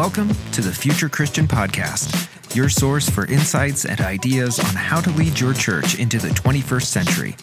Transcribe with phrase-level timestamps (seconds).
[0.00, 5.10] Welcome to the Future Christian Podcast, your source for insights and ideas on how to
[5.10, 7.36] lead your church into the 21st century.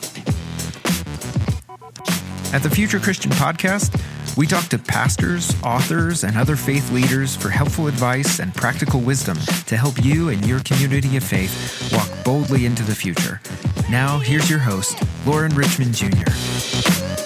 [2.55, 3.95] At the Future Christian Podcast,
[4.35, 9.37] we talk to pastors, authors, and other faith leaders for helpful advice and practical wisdom
[9.67, 13.39] to help you and your community of faith walk boldly into the future.
[13.87, 17.16] Now, here's your host, Loren Richmond Jr.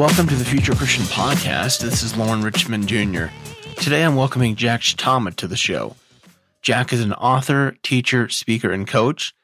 [0.00, 1.80] Welcome to the Future Christian Podcast.
[1.80, 3.26] This is Loren Richmond Jr.
[3.76, 5.94] Today I'm welcoming Jack Shitama to the show.
[6.62, 9.34] Jack is an author, teacher, speaker, and coach.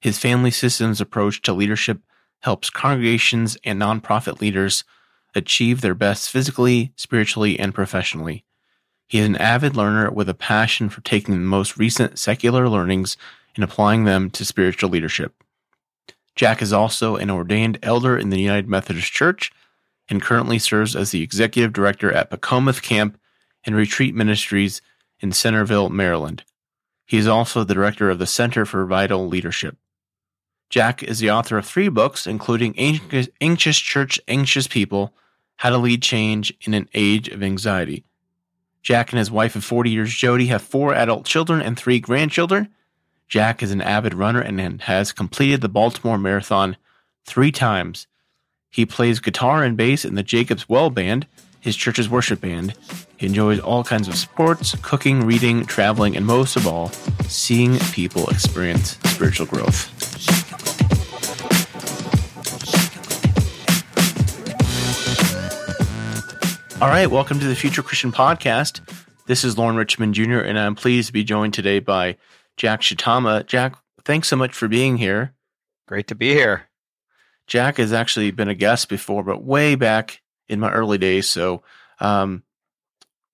[0.00, 1.98] His family systems approach to leadership
[2.42, 4.84] helps congregations and nonprofit leaders
[5.34, 8.44] achieve their best physically, spiritually, and professionally.
[9.08, 13.16] He is an avid learner with a passion for taking the most recent secular learnings
[13.56, 15.34] and applying them to spiritual leadership.
[16.36, 19.50] Jack is also an ordained elder in the United Methodist Church
[20.08, 23.18] and currently serves as the executive director at Pecometh Camp
[23.64, 24.82] and Retreat Ministries
[25.20, 26.44] in Centreville, Maryland.
[27.06, 29.76] He is also the director of the Center for Vital Leadership.
[30.70, 32.74] Jack is the author of three books, including
[33.40, 35.14] Anxious Church, Anxious People
[35.56, 38.04] How to Lead Change in an Age of Anxiety.
[38.82, 42.68] Jack and his wife of 40 years, Jodi, have four adult children and three grandchildren.
[43.28, 46.76] Jack is an avid runner and has completed the Baltimore Marathon
[47.24, 48.06] three times
[48.74, 51.28] he plays guitar and bass in the Jacob's Well Band,
[51.60, 52.74] his church's worship band.
[53.16, 56.88] He enjoys all kinds of sports, cooking, reading, traveling, and most of all,
[57.28, 59.92] seeing people experience spiritual growth.
[66.82, 68.80] All right, welcome to the Future Christian Podcast.
[69.28, 72.16] This is Loren Richmond Jr., and I'm pleased to be joined today by
[72.56, 73.46] Jack Shitama.
[73.46, 75.32] Jack, thanks so much for being here.
[75.86, 76.64] Great to be here.
[77.46, 81.28] Jack has actually been a guest before, but way back in my early days.
[81.28, 81.62] So
[82.00, 82.42] um,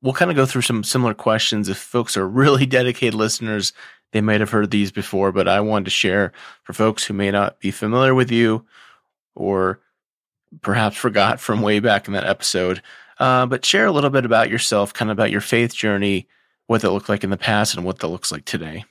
[0.02, 1.68] we'll kind of go through some similar questions.
[1.68, 3.72] If folks are really dedicated listeners,
[4.12, 6.32] they might have heard these before, but I wanted to share
[6.64, 8.66] for folks who may not be familiar with you
[9.34, 9.80] or
[10.62, 12.82] perhaps forgot from way back in that episode.
[13.18, 16.26] Uh, but share a little bit about yourself, kind of about your faith journey,
[16.66, 18.84] what that looked like in the past, and what that looks like today.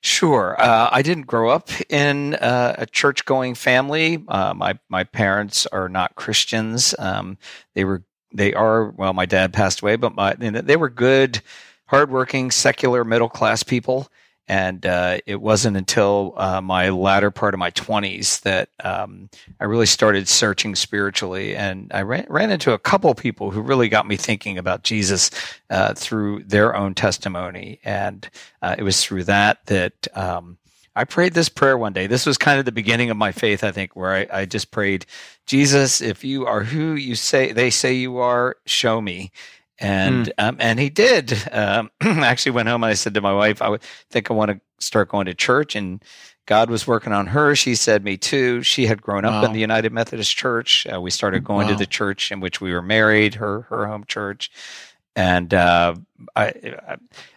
[0.00, 0.54] Sure.
[0.60, 4.24] Uh, I didn't grow up in uh, a church going family.
[4.28, 6.94] Uh, my my parents are not Christians.
[6.98, 7.36] Um,
[7.74, 9.12] they were they are well.
[9.12, 11.40] My dad passed away, but my they were good,
[11.86, 14.08] hardworking, secular middle class people.
[14.48, 19.28] And uh, it wasn't until uh, my latter part of my 20s that um,
[19.60, 21.54] I really started searching spiritually.
[21.54, 25.30] And I ran, ran, into a couple people who really got me thinking about Jesus
[25.68, 27.78] uh, through their own testimony.
[27.84, 28.28] And
[28.62, 30.56] uh, it was through that that um,
[30.96, 32.08] I prayed this prayer one day.
[32.08, 34.72] This was kind of the beginning of my faith, I think, where I, I just
[34.72, 35.06] prayed,
[35.46, 39.30] Jesus, if you are who you say they say you are, show me
[39.78, 40.32] and mm.
[40.38, 41.32] um, and he did.
[41.52, 44.34] Um, I actually went home and I said to my wife, I would think I
[44.34, 46.02] want to start going to church, and
[46.46, 47.54] God was working on her.
[47.54, 49.44] She said, "Me too." She had grown up wow.
[49.44, 50.86] in the United Methodist Church.
[50.92, 51.72] Uh, we started going wow.
[51.72, 54.50] to the church in which we were married, her her home church,
[55.14, 55.94] and uh,
[56.34, 56.46] I.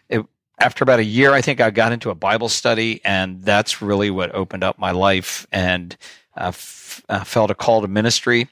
[0.10, 0.26] It,
[0.60, 4.12] after about a year, I think I got into a Bible study, and that's really
[4.12, 5.98] what opened up my life and
[6.38, 8.48] uh, f- uh, felt a call to ministry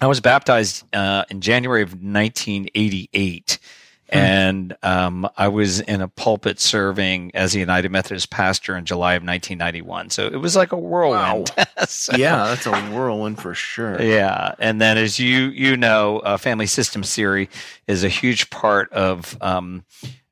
[0.00, 3.58] I was baptized uh, in January of 1988.
[4.10, 4.16] Hmm.
[4.16, 9.14] And um, I was in a pulpit serving as a United Methodist pastor in July
[9.14, 10.08] of 1991.
[10.10, 11.50] So it was like a whirlwind.
[11.56, 11.64] Wow.
[11.86, 14.00] so, yeah, that's a whirlwind for sure.
[14.00, 17.50] Yeah, and then as you you know, uh, family systems theory
[17.86, 19.84] is a huge part of um,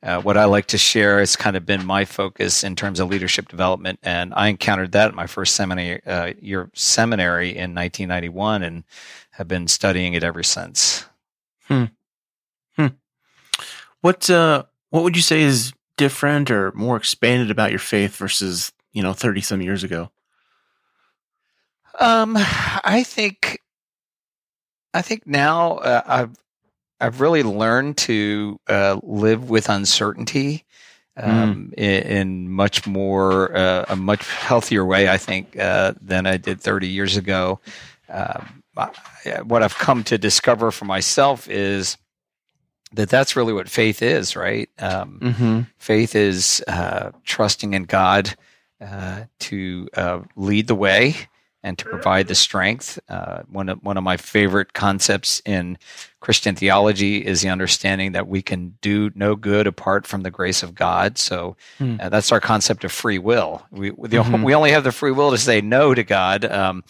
[0.02, 3.08] uh, what I like to share has kind of been my focus in terms of
[3.08, 8.62] leadership development, and I encountered that in my first seminary uh, year seminary in 1991,
[8.62, 8.84] and
[9.36, 11.04] have been studying it ever since.
[11.64, 11.84] Hmm.
[12.76, 12.86] Hmm.
[14.00, 18.72] What uh, what would you say is different or more expanded about your faith versus
[18.92, 20.10] you know thirty some years ago?
[21.98, 23.60] Um, I think,
[24.92, 26.36] I think now uh, I've
[27.00, 30.65] I've really learned to uh, live with uncertainty
[31.18, 31.30] hmm.
[31.30, 31.74] um, mm.
[31.74, 36.60] in, in, much more uh, a much healthier way, I think, uh, than I did
[36.60, 37.60] 30 years ago.
[38.09, 38.62] Um,
[39.44, 41.96] what I've come to discover for myself is
[42.92, 44.68] that that's really what faith is, right?
[44.78, 45.60] Um, mm-hmm.
[45.78, 48.34] Faith is uh, trusting in God
[48.80, 51.14] uh, to uh, lead the way
[51.62, 52.98] and to provide the strength.
[53.08, 55.76] Uh, one of one of my favorite concepts in
[56.20, 60.62] Christian theology is the understanding that we can do no good apart from the grace
[60.62, 61.18] of God.
[61.18, 61.98] So mm.
[62.10, 63.66] that's our concept of free will.
[63.72, 64.44] We the, mm-hmm.
[64.44, 66.44] we only have the free will to say no to God.
[66.44, 66.84] Um,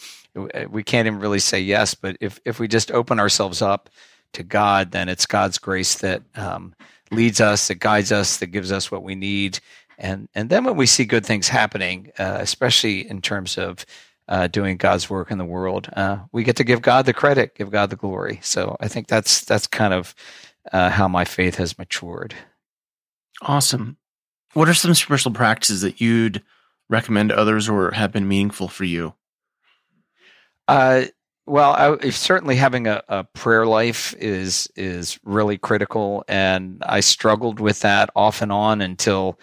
[0.69, 3.89] we can't even really say yes, but if if we just open ourselves up
[4.33, 6.75] to God, then it's God's grace that um,
[7.11, 9.59] leads us, that guides us, that gives us what we need.
[9.97, 13.85] And and then when we see good things happening, uh, especially in terms of
[14.27, 17.55] uh, doing God's work in the world, uh, we get to give God the credit,
[17.55, 18.39] give God the glory.
[18.43, 20.13] So I think that's that's kind of
[20.71, 22.35] uh, how my faith has matured.
[23.41, 23.97] Awesome.
[24.53, 26.43] What are some spiritual practices that you'd
[26.89, 29.13] recommend to others or have been meaningful for you?
[30.67, 31.05] Uh,
[31.45, 37.59] well, I, certainly having a, a, prayer life is is really critical, and I struggled
[37.61, 39.39] with that off and on until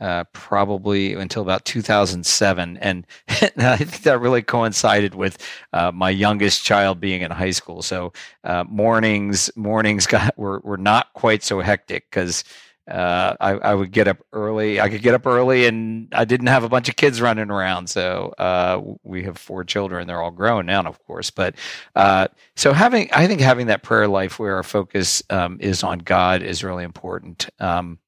[0.00, 5.38] uh, probably until about 2007, and I think that really coincided with
[5.72, 7.80] uh, my youngest child being in high school.
[7.80, 8.12] So
[8.44, 12.44] uh, mornings mornings got were were not quite so hectic because
[12.88, 14.80] uh, I, I, would get up early.
[14.80, 17.88] I could get up early, and I didn't have a bunch of kids running around.
[17.88, 21.30] So uh, we have four children; they're all grown now, of course.
[21.30, 21.54] But
[21.94, 25.98] uh, so having, I think having that prayer life where our focus um, is on
[25.98, 27.48] God is really important.
[27.60, 27.98] Um,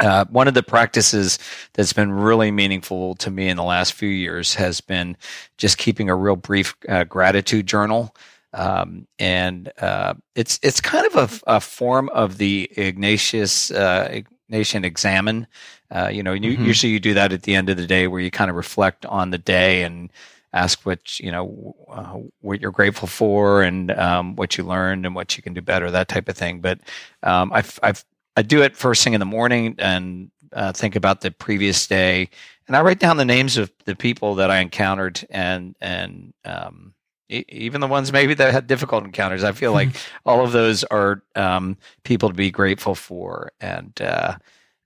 [0.00, 1.38] uh, one of the practices
[1.74, 5.16] that's been really meaningful to me in the last few years has been
[5.58, 8.14] just keeping a real brief uh, gratitude journal.
[8.52, 14.84] Um, and uh, it's it's kind of a, a form of the Ignatius uh, Ignatian
[14.84, 15.46] examen.
[15.90, 16.64] Uh, you know, mm-hmm.
[16.64, 19.06] usually you do that at the end of the day, where you kind of reflect
[19.06, 20.10] on the day and
[20.52, 25.14] ask what you know uh, what you're grateful for and um, what you learned and
[25.14, 26.60] what you can do better, that type of thing.
[26.60, 26.80] But
[27.22, 28.04] um, I've, I've
[28.36, 32.28] I do it first thing in the morning and uh, think about the previous day,
[32.66, 36.94] and I write down the names of the people that I encountered and and um,
[37.30, 39.44] even the ones maybe that had difficult encounters.
[39.44, 39.90] I feel like
[40.26, 44.36] all of those are um, people to be grateful for, and uh,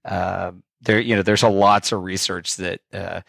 [0.04, 0.52] uh,
[0.82, 3.20] there, you know, there's a lots of research that uh,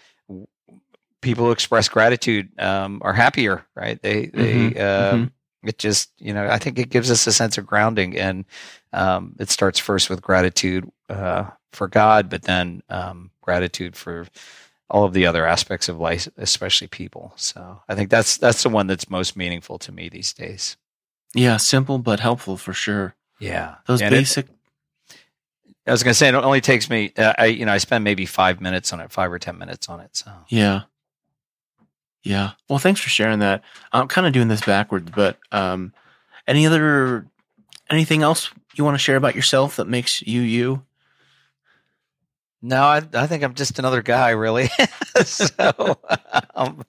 [1.22, 4.02] people who express gratitude um, are happier, right?
[4.02, 4.78] They, they, mm-hmm.
[4.78, 5.68] Uh, mm-hmm.
[5.68, 8.46] it just, you know, I think it gives us a sense of grounding, and
[8.94, 14.28] um, it starts first with gratitude uh, for God, but then um, gratitude for
[14.90, 17.34] all of the other aspects of life, especially people.
[17.36, 20.78] So I think that's that's the one that's most meaningful to me these days.
[21.34, 23.16] Yeah, simple but helpful for sure.
[23.40, 24.48] Yeah, those and basic.
[24.48, 24.52] It,
[25.88, 27.12] I was going to say it only takes me.
[27.18, 29.90] Uh, I you know I spend maybe five minutes on it, five or ten minutes
[29.90, 30.16] on it.
[30.16, 30.84] So yeah,
[32.24, 32.52] yeah.
[32.70, 33.64] Well, thanks for sharing that.
[33.92, 35.94] I'm kind of doing this backwards, but um,
[36.48, 37.28] any other
[37.90, 40.84] anything else you want to share about yourself that makes you you?
[42.66, 44.70] No, I, I think I'm just another guy, really.
[45.24, 46.00] so,
[46.56, 46.84] um,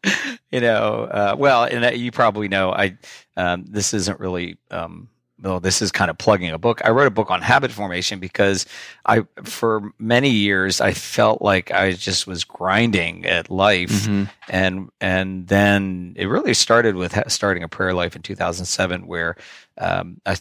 [0.50, 2.96] you know, uh, well, and you probably know, I
[3.36, 4.56] um, this isn't really.
[4.70, 5.08] Um,
[5.42, 6.80] well, this is kind of plugging a book.
[6.82, 8.64] I wrote a book on habit formation because
[9.04, 14.24] I, for many years, I felt like I just was grinding at life, mm-hmm.
[14.48, 19.36] and and then it really started with starting a prayer life in 2007, where
[19.76, 20.38] um, I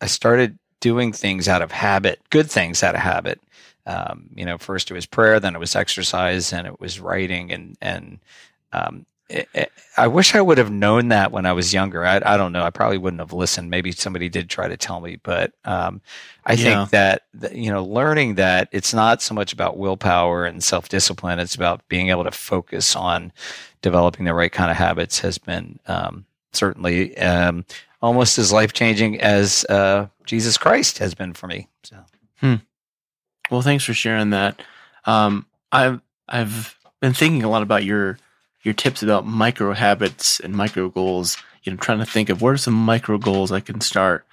[0.00, 3.38] I started doing things out of habit, good things out of habit
[3.86, 7.52] um, you know, first it was prayer, then it was exercise, and it was writing,
[7.52, 8.18] and and
[8.72, 12.04] um, it, it, I wish I would have known that when I was younger.
[12.04, 12.64] I, I, don't know.
[12.64, 13.70] I probably wouldn't have listened.
[13.70, 16.00] Maybe somebody did try to tell me, but um,
[16.44, 16.62] I yeah.
[16.62, 21.38] think that you know, learning that it's not so much about willpower and self discipline.
[21.38, 23.32] It's about being able to focus on
[23.80, 27.64] developing the right kind of habits has been um, certainly um,
[28.00, 31.68] almost as life changing as uh, Jesus Christ has been for me.
[31.82, 31.96] So.
[32.36, 32.54] Hmm.
[33.52, 34.62] Well, thanks for sharing that.
[35.04, 38.18] Um, I've I've been thinking a lot about your
[38.62, 41.36] your tips about micro habits and micro goals.
[41.62, 44.24] You know, trying to think of what are some micro goals I can start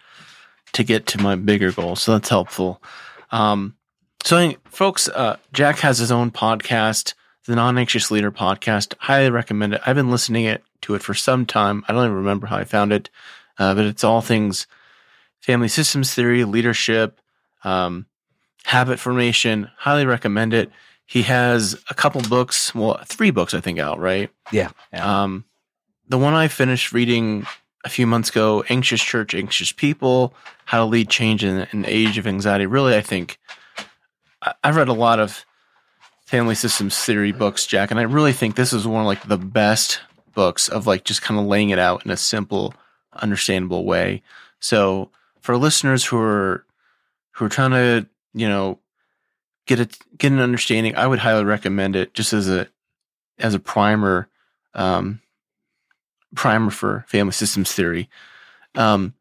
[0.71, 2.01] to get to my bigger goals.
[2.01, 2.81] So that's helpful.
[3.29, 3.75] Um,
[4.23, 7.13] so, folks, uh, Jack has his own podcast,
[7.45, 8.93] the Non Anxious Leader podcast.
[8.99, 9.81] Highly recommend it.
[9.85, 11.83] I've been listening it, to it for some time.
[11.89, 13.09] I don't even remember how I found it,
[13.57, 14.65] uh, but it's all things
[15.41, 17.19] family systems theory, leadership,
[17.65, 18.05] um,
[18.65, 19.69] Habit Formation.
[19.77, 20.71] Highly recommend it.
[21.05, 24.29] He has a couple books, well, three books I think out, right?
[24.51, 24.69] Yeah.
[24.93, 25.23] yeah.
[25.23, 25.45] Um,
[26.07, 27.47] the one I finished reading
[27.83, 30.33] a few months ago, Anxious Church, Anxious People,
[30.65, 32.65] How to Lead Change in an Age of Anxiety.
[32.65, 33.39] Really, I think
[34.41, 35.45] I, I've read a lot of
[36.25, 39.37] family systems theory books, Jack, and I really think this is one of like the
[39.37, 40.01] best
[40.33, 42.73] books of like just kind of laying it out in a simple,
[43.13, 44.21] understandable way.
[44.59, 45.09] So
[45.41, 46.65] for listeners who are
[47.31, 48.79] who are trying to you know,
[49.65, 50.95] get a get an understanding.
[50.95, 52.67] I would highly recommend it just as a
[53.38, 54.29] as a primer
[54.74, 55.21] um,
[56.36, 58.09] primer for family systems theory.
[58.75, 59.13] Um,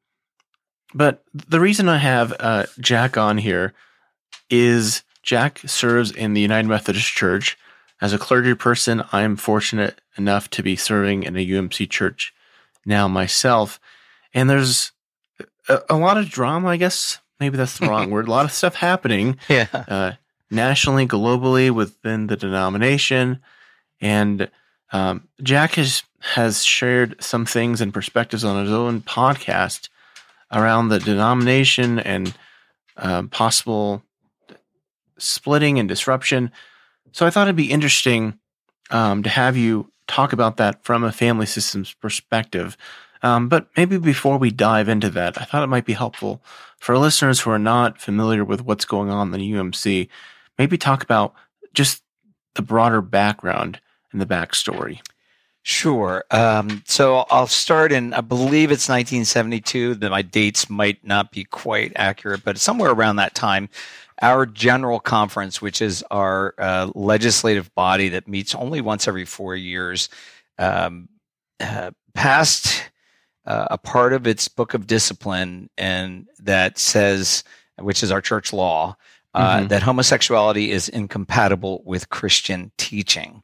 [0.95, 3.75] but the reason I have uh, Jack on here
[4.51, 7.59] is Jack serves in the United Methodist Church.
[8.01, 12.33] As a clergy person, I am fortunate enough to be serving in a UMC church
[12.87, 13.81] now myself.
[14.33, 14.93] And there's
[15.69, 17.19] a, a lot of drama, I guess.
[17.41, 18.29] Maybe that's the wrong word.
[18.29, 19.67] A lot of stuff happening Yeah.
[19.73, 20.13] uh,
[20.51, 23.41] nationally, globally, within the denomination.
[24.01, 24.51] And
[24.93, 29.89] um, Jack has has shared some things and perspectives on his own podcast
[30.53, 32.35] around the denomination and
[32.97, 34.03] um, possible
[35.19, 36.51] splitting and disruption.
[37.13, 38.39] So I thought it'd be interesting
[38.91, 42.77] um, to have you talk about that from a family systems perspective.
[43.23, 46.43] Um, but maybe before we dive into that, I thought it might be helpful
[46.79, 50.09] for listeners who are not familiar with what's going on in the UMC,
[50.59, 51.35] maybe talk about
[51.75, 52.03] just
[52.55, 53.81] the broader background
[54.13, 55.01] and the backstory.
[55.63, 56.25] Sure.
[56.31, 59.97] Um, so I'll start in, I believe it's 1972.
[59.97, 63.69] That my dates might not be quite accurate, but somewhere around that time,
[64.23, 69.55] our general conference, which is our uh, legislative body that meets only once every four
[69.55, 70.09] years,
[70.59, 71.09] um,
[71.61, 72.83] uh, passed
[73.49, 77.43] uh, a part of its book of discipline, and that says,
[77.79, 78.95] which is our church law,
[79.35, 79.69] uh, Mhm.
[79.71, 83.43] that homosexuality is incompatible with Christian teaching,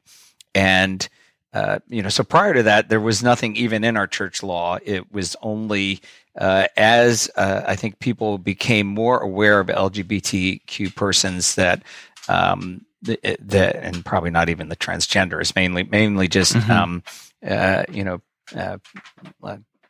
[0.53, 1.09] and
[1.53, 4.77] uh, you know, so prior to that, there was nothing even in our church law.
[4.83, 6.01] It was only
[6.37, 11.81] uh, as uh, I think people became more aware of LGBTQ persons that
[12.27, 16.69] um, th- that, and probably not even the transgenders, mainly mainly just Mhm.
[16.69, 17.03] um,
[17.47, 18.21] uh, you know.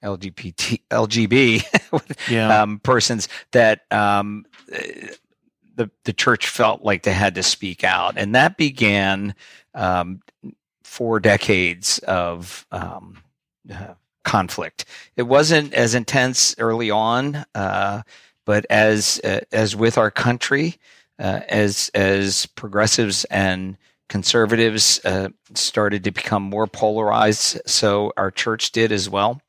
[0.05, 1.63] LGBT, LGB
[2.29, 2.61] Yeah.
[2.61, 4.45] um, persons that um,
[5.75, 9.35] the the church felt like they had to speak out, and that began
[9.73, 10.21] um,
[10.83, 13.17] four decades of um,
[13.73, 14.85] uh, conflict.
[15.17, 18.03] It wasn't as intense early on, uh,
[18.45, 20.75] but as uh, as with our country,
[21.19, 28.71] uh, as as progressives and conservatives uh, started to become more polarized, so our church
[28.71, 29.41] did as well.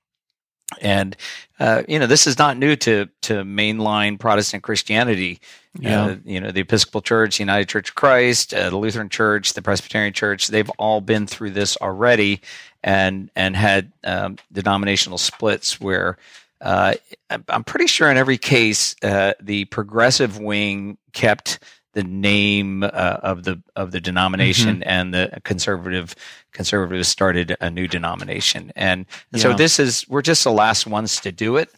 [0.80, 1.16] And
[1.58, 5.40] uh, you know, this is not new to to mainline Protestant Christianity.
[5.78, 6.04] yeah.
[6.04, 9.52] Uh, you know, the Episcopal Church, the United Church of Christ, uh, the Lutheran Church,
[9.52, 12.40] the Presbyterian Church, they've all been through this already
[12.82, 16.16] and and had um, denominational splits where
[16.61, 16.94] uh,
[17.30, 21.58] I'm- I'm pretty sure in every case uh, the progressive wing kept
[21.97, 22.88] the name uh,
[23.23, 26.15] of the of the denomination and the conservative
[26.53, 28.71] conservatives started a new denomination.
[28.76, 31.71] And, and so this is we're just the last ones to do it.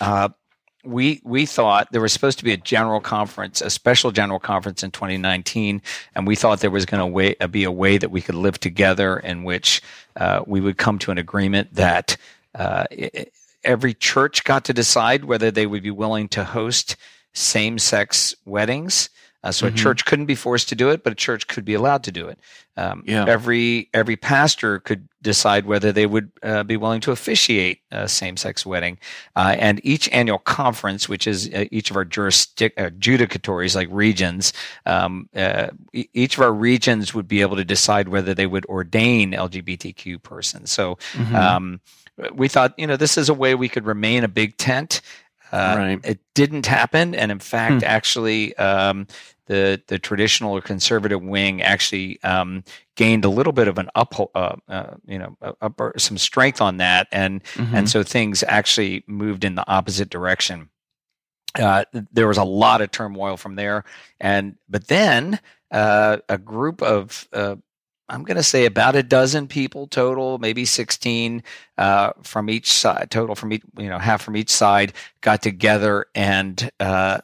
[0.00, 0.30] Uh,
[0.82, 4.82] we we thought there was supposed to be a general conference, a special general conference
[4.82, 5.82] in 2019,
[6.14, 8.58] and we thought there was going to uh, be a way that we could live
[8.58, 9.82] together in which
[10.16, 12.16] uh, we would come to an agreement that
[12.54, 13.26] uh, i- i-
[13.64, 16.96] every church got to decide whether they would be willing to host
[17.34, 19.10] same-sex weddings.
[19.44, 19.74] Uh, so Mhm.
[19.74, 22.10] a church couldn't be forced to do it, but a church could be allowed to
[22.12, 22.38] do it.
[22.76, 23.24] Um, Yeah.
[23.26, 28.64] Every every pastor could decide whether they would uh, be willing to officiate a same-sex
[28.66, 28.98] wedding.
[29.34, 33.88] Uh, and each annual conference, which is uh, each of our jurisdic- uh, judicatories, like
[33.90, 34.52] regions,
[34.84, 39.32] um, uh, each of our regions would be able to decide whether they would ordain
[39.32, 40.70] LGBTQ persons.
[40.70, 41.34] So Mhm.
[41.34, 41.80] um,
[42.34, 45.00] we thought, you know, this is a way we could remain a big tent.
[45.52, 46.00] Uh, Right.
[46.04, 47.88] It didn't happen, and in fact, Hmm.
[47.88, 49.06] actually, um,
[49.46, 52.64] the the traditional or conservative wing actually um,
[52.96, 56.78] gained a little bit of an up, uh, uh, you know, up, some strength on
[56.78, 57.74] that, and Mhm.
[57.76, 60.68] and so things actually moved in the opposite direction.
[61.58, 63.84] Uh, there was a lot of turmoil from there,
[64.20, 65.38] and but then
[65.70, 67.56] uh, a group of uh,
[68.08, 71.42] I'm going to say about a dozen people total, maybe 16
[71.78, 76.06] uh, from each side, total from each, you know, half from each side, got together
[76.14, 77.18] and uh,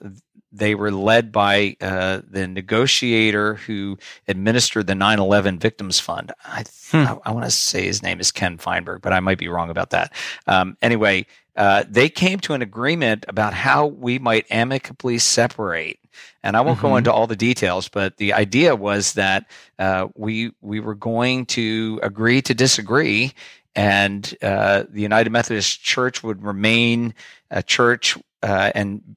[0.52, 3.98] they were led by uh, the negotiator who
[4.28, 6.32] administered the 9/11 Victims Fund.
[6.44, 7.06] I Hmm.
[7.06, 9.70] I, I want to say his name is Ken Feinberg, but I might be wrong
[9.70, 10.12] about that.
[10.46, 15.98] Um, anyway, uh, they came to an agreement about how we might amicably separate.
[16.42, 16.98] And I won't go Mhm.
[16.98, 19.46] into all the details, but the idea was that
[19.78, 23.32] uh, we we were going to agree to disagree,
[23.74, 27.14] and uh, the United Methodist Church would remain
[27.50, 29.16] a church uh, and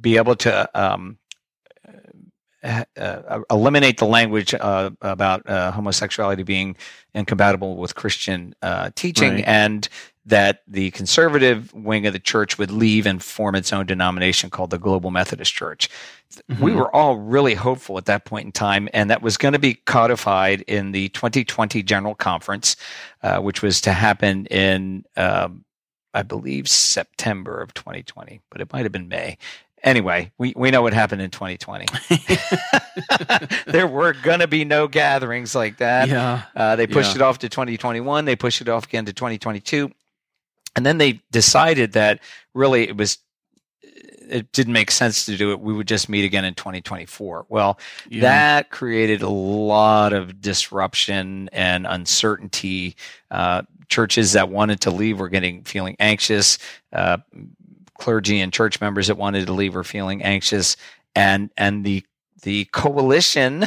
[0.00, 1.18] be able to um,
[2.64, 6.76] uh, uh, eliminate the language uh, about uh, homosexuality being
[7.14, 9.44] incompatible with Christian uh, teaching, Right.
[9.46, 9.88] and
[10.26, 14.70] that the conservative wing of the church would leave and form its own denomination called
[14.70, 15.90] the Global Methodist Church.
[16.48, 16.76] We Mhm.
[16.76, 19.74] were all really hopeful at that point in time, and that was going to be
[19.74, 22.74] codified in the 2020 General Conference,
[23.22, 25.64] uh, which was to happen in, um,
[26.14, 29.36] I believe, September of 2020, but it might have been May.
[29.84, 31.86] Anyway, we, we know what happened in 2020.
[33.66, 36.08] there were going to be no gatherings like that.
[36.08, 36.42] yeah.
[36.56, 37.16] Uh, they pushed Yeah.
[37.16, 38.24] it off to 2021.
[38.24, 39.90] They pushed it off again to 2022.
[40.74, 42.20] And then they decided that
[42.54, 43.18] really it was
[43.82, 45.60] it didn't make sense to do it.
[45.60, 47.44] We would just meet again in 2024.
[47.50, 48.22] Well, Yeah.
[48.22, 52.96] that created a lot of disruption and uncertainty.
[53.30, 56.58] Uh, churches that wanted to leave were getting feeling anxious.
[56.90, 57.18] Uh,
[57.98, 60.76] clergy and church members that wanted to leave were feeling anxious,
[61.14, 62.04] and and the
[62.42, 63.64] the coalition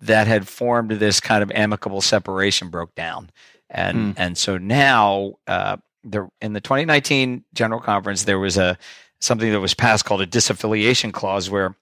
[0.00, 3.30] that had formed this kind of amicable separation broke down,
[3.70, 4.10] and Hmm.
[4.16, 8.78] and so now uh, the in the 2019 General Conference there was a
[9.20, 11.74] something that was passed called a disaffiliation clause where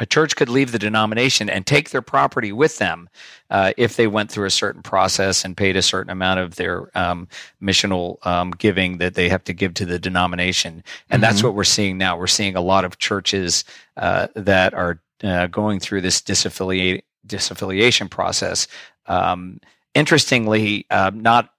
[0.00, 3.08] a church could leave the denomination and take their property with them
[3.50, 6.90] uh, if they went through a certain process and paid a certain amount of their
[6.98, 7.28] um,
[7.62, 10.82] missional um, giving that they have to give to the denomination.
[11.10, 11.44] And that's Mhm.
[11.44, 12.16] what we're seeing now.
[12.16, 13.62] We're seeing a lot of churches
[13.96, 18.66] uh, that are uh, going through this disaffiliate, disaffiliation process.
[19.06, 19.60] Um,
[19.94, 21.50] interestingly, uh, not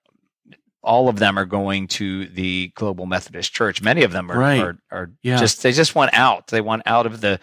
[0.84, 3.84] all of them are going to the Global Methodist Church.
[3.84, 4.60] Many of them are, Right.
[4.62, 5.38] are, are Yeah.
[5.38, 6.48] just they just want out.
[6.48, 7.40] They want out of the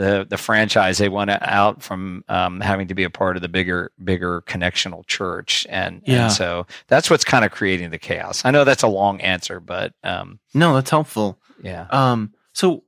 [0.00, 0.98] the the franchise.
[0.98, 5.06] They want out from um, having to be a part of the bigger bigger connectional
[5.06, 6.24] church, and, Yeah.
[6.24, 8.44] and so that's what's kind of creating the chaos.
[8.44, 11.38] I know that's a long answer, but um, No, that's helpful.
[11.62, 12.84] yeah, Um, so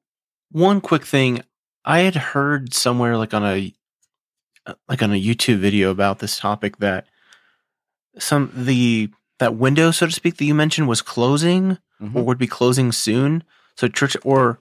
[0.50, 1.42] one quick thing,
[1.84, 3.74] I had heard somewhere like on a
[4.88, 7.06] like on a YouTube video about this topic that
[8.18, 12.14] some the that window, so to speak, that you mentioned was closing Mhm.
[12.16, 13.42] or would be closing soon.
[13.76, 14.60] So church or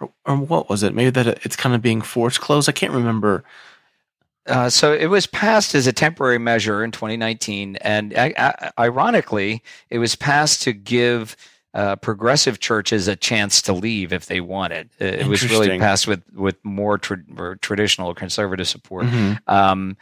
[0.00, 0.94] or, or what was it?
[0.94, 2.68] Maybe that it's kind of being forced closed.
[2.68, 3.44] I can't remember.
[4.46, 8.14] Uh, so it was passed as a temporary measure in 2019, and
[8.78, 11.36] ironically, it was passed to give
[11.74, 14.88] uh, progressive churches a chance to leave if they wanted.
[15.00, 19.06] Uh, It was really passed with with more tra- traditional conservative support.
[19.06, 19.40] Mhm.
[19.48, 19.96] Um,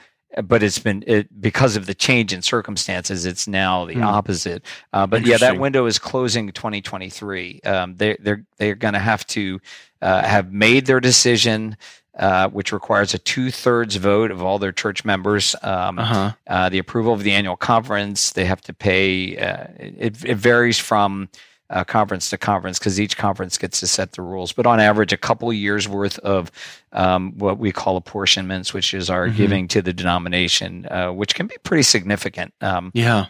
[0.44, 3.24] but it's been it, because of the change in circumstances.
[3.24, 4.02] It's now the Hmm.
[4.02, 4.64] opposite.
[4.92, 7.60] Uh, but yeah, that window is closing 2023.
[7.64, 9.60] Um, they, they're they're going to have to
[10.04, 11.76] uh, have made their decision,
[12.18, 15.56] uh, which requires a two thirds vote of all their church members.
[15.62, 16.32] Um, Uh-huh.
[16.46, 18.32] uh, the approval of the annual conference.
[18.32, 19.36] They have to pay.
[19.36, 19.66] Uh,
[20.06, 21.28] it, it varies from
[21.70, 24.52] uh, conference to conference because each conference gets to set the rules.
[24.52, 26.52] But on average, a couple of years worth of
[26.92, 29.36] um, what we call apportionments, which is our Mhm.
[29.36, 32.52] giving to the denomination, uh, which can be pretty significant.
[32.60, 33.26] Um, Yeah.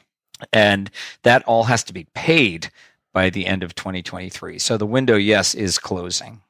[0.52, 0.90] and
[1.22, 2.70] that all has to be paid
[3.12, 4.58] by the end of 2023.
[4.58, 6.40] So the window, yes, is closing.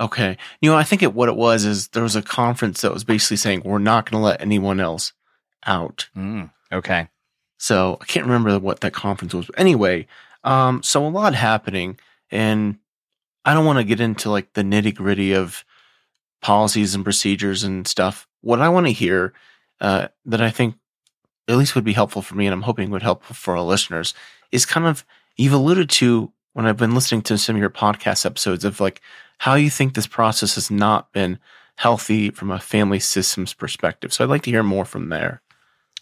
[0.00, 0.36] Okay.
[0.60, 3.04] You know, I think it what it was is there was a conference that was
[3.04, 5.12] basically saying we're not going to let anyone else
[5.66, 6.08] out.
[6.16, 7.08] Mm, okay.
[7.58, 9.46] So I can't remember what that conference was.
[9.46, 10.06] But anyway,
[10.42, 11.98] um, so a lot happening,
[12.30, 12.78] and
[13.44, 15.64] I don't want to get into like the nitty gritty of
[16.42, 18.26] policies and procedures and stuff.
[18.40, 19.32] What I want to hear
[19.80, 20.74] uh, that I think
[21.48, 24.12] at least would be helpful for me, and I'm hoping would help for our listeners,
[24.50, 25.04] is kind of
[25.36, 29.00] you've alluded to when I've been listening to some of your podcast episodes of like
[29.38, 31.38] how you think this process has not been
[31.76, 34.12] healthy from a family systems perspective.
[34.12, 35.42] So I'd like to hear more from there.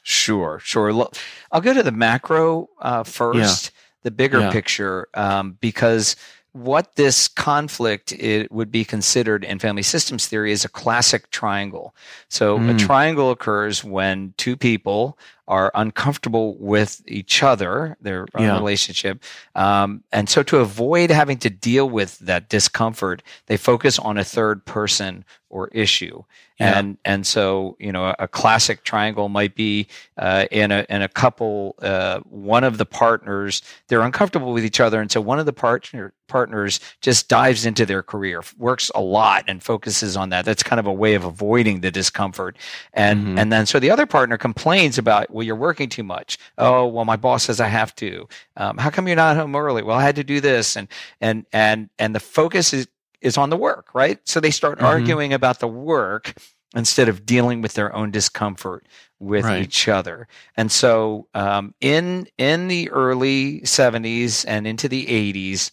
[0.02, 0.92] Sure, sure.
[0.92, 1.16] Look,
[1.50, 3.70] I'll go to the macro uh, first,
[4.02, 4.50] the bigger Yeah.
[4.50, 6.16] picture, um, because
[6.52, 11.94] what this conflict it would be considered in family systems theory is a classic triangle.
[12.28, 12.78] So a Mm.
[12.78, 15.16] triangle occurs when two people
[15.56, 18.54] are uncomfortable with each other, their uh, Yeah.
[18.60, 19.22] relationship,
[19.54, 24.24] um, and so to avoid having to deal with that discomfort, they focus on a
[24.24, 26.22] third person or issue.
[26.60, 26.78] Yeah.
[26.78, 29.86] And and so you know a, a classic triangle might be
[30.16, 32.20] uh, in a in a couple uh,
[32.54, 36.12] one of the partners they're uncomfortable with each other and so one of the partner
[36.28, 40.78] partners just dives into their career works a lot and focuses on that that's kind
[40.80, 42.56] of a way of avoiding the discomfort
[42.94, 43.38] and Mhm.
[43.40, 47.04] and then so the other partner complains about well you're working too much oh well
[47.04, 50.02] my boss says I have to um, how come you're not home early well I
[50.02, 50.86] had to do this and
[51.20, 52.86] and and and the focus is
[53.20, 54.84] is on the work right so they start Mhm.
[54.84, 56.34] arguing about the work
[56.76, 58.86] instead of dealing with their own discomfort
[59.18, 59.62] with Right.
[59.62, 60.26] each other.
[60.56, 65.70] And so um, in in the early 70s and into the 80s,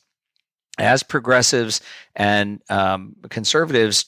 [0.78, 1.80] as progressives
[2.16, 4.06] and um, conservatives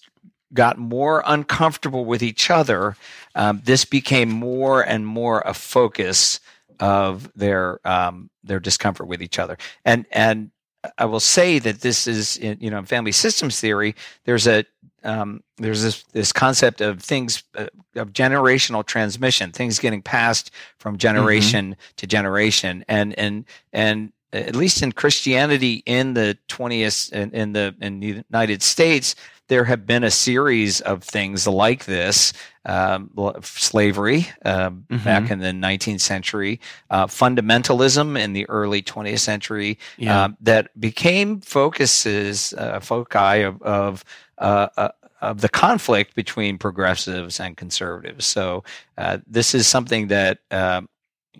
[0.54, 2.96] got more uncomfortable with each other,
[3.36, 6.40] um, this became more and more a focus
[6.80, 9.58] of their um, their discomfort with each other.
[9.86, 10.52] And and
[10.98, 13.96] I will say that this is in, you know in family systems theory.
[14.26, 14.66] There's a
[15.04, 20.98] um, there's this this concept of things uh, of generational transmission, things getting passed from
[20.98, 27.54] generation to generation, and and and at least in Christianity in the 20th in, in
[27.54, 29.16] the in the United States,
[29.52, 32.32] there have been a series of things like this
[32.64, 33.10] um,
[33.42, 35.04] slavery um, mm-hmm.
[35.04, 40.24] back in the 19th century, uh, fundamentalism in the early 20th century yeah.
[40.24, 44.06] uh, that became focuses, uh, foci of, of
[44.38, 48.26] uh, uh, of the conflict between progressives and conservatives.
[48.26, 48.64] So
[48.98, 50.88] uh, this is something that um,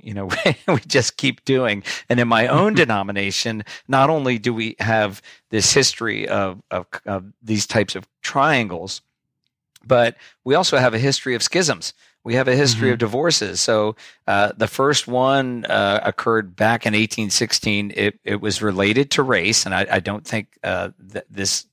[0.02, 0.30] you know
[0.68, 5.74] we just keep doing and in my own denomination not only do we have this
[5.74, 9.02] history of, of, of these types of triangles
[9.86, 12.94] but we also have a history of schisms we have a history mm-hmm.
[12.94, 13.62] of divorces.
[13.62, 13.96] So
[14.28, 17.94] uh, the first one uh, occurred back in 1816.
[17.96, 21.66] It, it was related to race, and I, I don't think uh, th- this.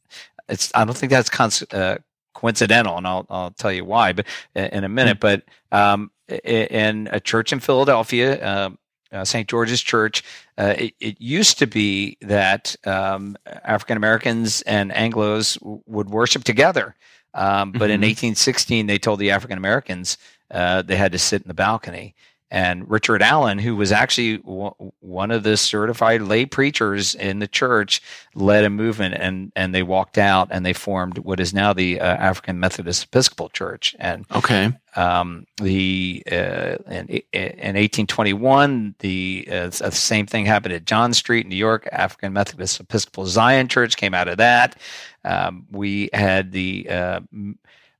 [0.48, 0.72] It's.
[0.74, 1.98] I don't think that's cons- uh,
[2.34, 5.20] coincidental, and I'll I'll tell you why, but in a minute.
[5.20, 5.42] Mm-hmm.
[5.70, 6.10] But um,
[6.44, 8.70] in a church in Philadelphia, uh,
[9.10, 9.48] uh, St.
[9.48, 10.22] George's Church,
[10.58, 16.44] uh, it, it, used to be that um, African Americans and Anglos w- would worship
[16.44, 16.94] together.
[17.32, 18.02] Um, but mm-hmm.
[18.02, 20.18] in 1816, they told the African Americans
[20.50, 22.14] uh, they had to sit in the balcony.
[22.50, 27.46] And Richard Allen, who was actually w- one of the certified lay preachers in the
[27.46, 28.00] church,
[28.34, 32.00] led a movement, and and they walked out and they formed what is now the
[32.00, 33.94] uh, African Methodist Episcopal Church.
[33.98, 41.12] And okay, um, the uh, in, in 1821, the uh, same thing happened at John
[41.12, 41.86] Street, in New York.
[41.92, 44.80] African Methodist Episcopal Zion Church came out of that.
[45.24, 47.20] Um, we had the uh,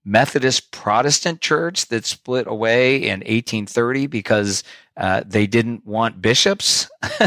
[0.08, 4.64] Methodist Protestant church that split away in 1830 because
[4.96, 6.90] uh, they didn't want bishops.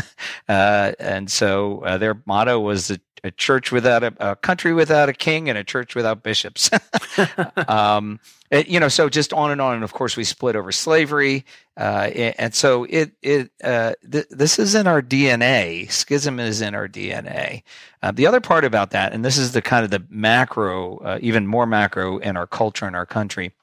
[0.50, 5.10] uh, and so uh, their motto was a, a church without a, a, country without
[5.10, 6.70] a king and a church without bishops.
[7.68, 9.76] um, it, you know, so just on and on.
[9.76, 11.46] And of course, we split over slavery.
[11.78, 15.90] Uh, and so it, it, uh, th- this is in our DNA.
[15.92, 17.64] Schism is in our DNA.
[18.02, 21.20] Uh, the other part about that, and this is the kind of the macro, uh,
[21.22, 23.54] even more macro in our culture and our country.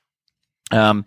[0.71, 1.05] Um,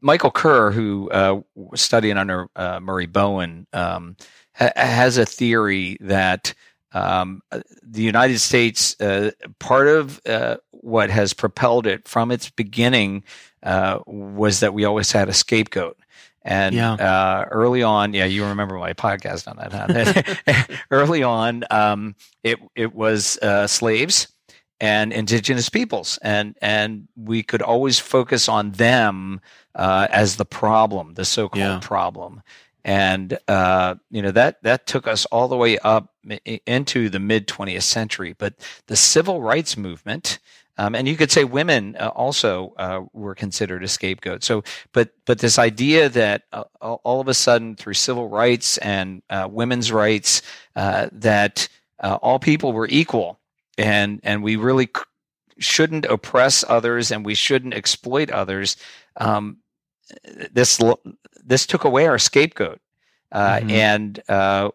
[0.00, 4.16] Michael Kerr, who uh, was studying under uh, Murray Bowen, um,
[4.54, 6.54] ha- has a theory that
[6.94, 7.42] um,
[7.82, 13.24] the United States, uh, part of uh, what has propelled it from its beginning
[13.62, 15.96] uh, was that we always had a scapegoat.
[16.44, 16.94] And yeah.
[16.94, 20.74] Uh, early on, yeah, you remember my podcast on that, huh?
[20.90, 24.26] early on, um, it it was uh, slaves
[24.80, 29.40] and indigenous peoples, and and we could always focus on them
[29.76, 31.78] uh, as the problem, the so-called yeah.
[31.80, 32.42] problem
[32.84, 36.12] and uh, you know that that took us all the way up
[36.66, 38.34] into the mid 20th century.
[38.36, 38.54] But
[38.86, 40.38] the civil rights movement,
[40.78, 44.42] um, and you could say women uh, also uh, were considered a scapegoat.
[44.42, 49.22] So, but but this idea that uh, all of a sudden through civil rights and
[49.30, 50.42] uh, women's rights
[50.74, 51.68] uh, that
[52.00, 53.38] all people were equal,
[53.78, 54.88] and and we really
[55.58, 58.76] shouldn't oppress others and we shouldn't exploit others.
[59.16, 59.58] Um,
[60.52, 60.80] this
[61.44, 62.80] this took away our scapegoat.
[63.30, 63.70] Uh, mm-hmm.
[63.70, 64.70] And uh,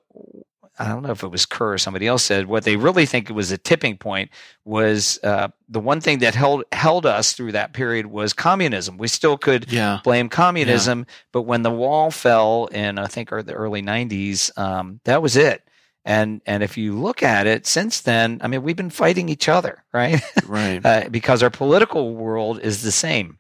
[0.79, 3.29] I don't know if it was Kerr or somebody else said what they really think
[3.29, 4.29] was a tipping point
[4.63, 8.97] was uh, the one thing that held held us through that period was communism.
[8.97, 9.99] We still could yeah.
[10.03, 11.13] blame communism, yeah.
[11.31, 15.63] but when the wall fell in I think the early '90s, um, that was it.
[16.05, 19.49] And and if you look at it since then, I mean, we've been fighting each
[19.49, 20.21] other, right?
[20.47, 20.85] Right.
[20.85, 23.39] uh, because our political world is the same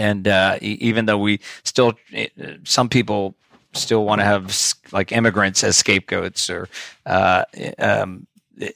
[0.00, 2.28] and uh, even though we still eh,
[2.64, 3.34] some people
[3.74, 6.68] still want to have like immigrants as scapegoats or
[7.06, 7.44] uh,
[7.78, 8.74] um, it,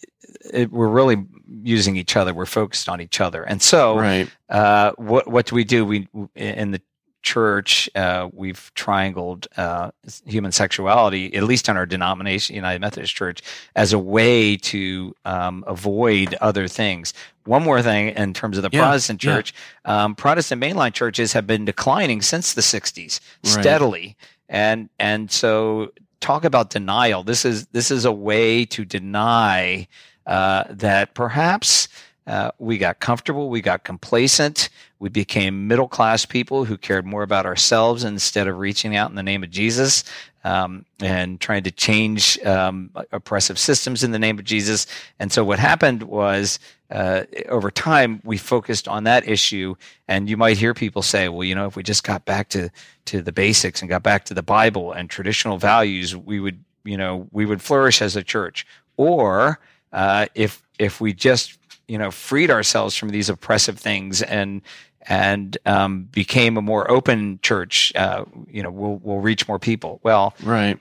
[0.52, 1.24] it, we're really
[1.62, 2.34] using each other.
[2.34, 3.42] We're focused on each other.
[3.42, 4.30] And so right.
[4.48, 5.84] uh, what what do we do?
[5.84, 6.82] We in the
[7.24, 9.90] church, uh, we've triangled uh,
[10.26, 13.42] human sexuality, at least in our denomination, United Methodist Church,
[13.74, 17.12] as a way to um, avoid other things.
[17.46, 19.52] One more thing in terms of the yeah, Protestant church,
[19.84, 20.04] yeah.
[20.04, 24.16] um, Protestant mainline churches have been declining since the 60s steadily.
[24.48, 27.22] And, and so talk about denial.
[27.24, 29.88] This is, this is a way to deny
[30.26, 31.88] uh, that perhaps
[32.26, 34.70] uh, we got comfortable, we got complacent,
[35.04, 39.16] we became middle class people who cared more about ourselves instead of reaching out in
[39.16, 40.02] the name of Jesus
[40.44, 44.86] um, and trying to change um, oppressive systems in the name of Jesus.
[45.18, 46.58] And so what happened was
[46.90, 49.74] uh, over time we focused on that issue.
[50.08, 52.70] And you might hear people say, "Well, you know, if we just got back to
[53.04, 56.96] to the basics and got back to the Bible and traditional values, we would, you
[56.96, 59.60] know, we would flourish as a church." Or
[59.92, 64.62] uh, if if we just you know freed ourselves from these oppressive things and
[65.06, 70.00] and um, became a more open church, uh, you know, we'll we'll reach more people.
[70.02, 70.78] Well, right.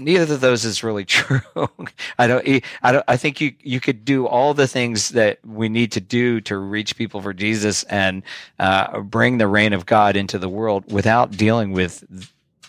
[0.00, 1.40] neither of those is really true.
[2.18, 2.64] I don't.
[2.82, 3.04] I don't.
[3.08, 6.56] I think you you could do all the things that we need to do to
[6.56, 8.22] reach people for Jesus and
[8.58, 12.04] uh, bring the reign of God into the world without dealing with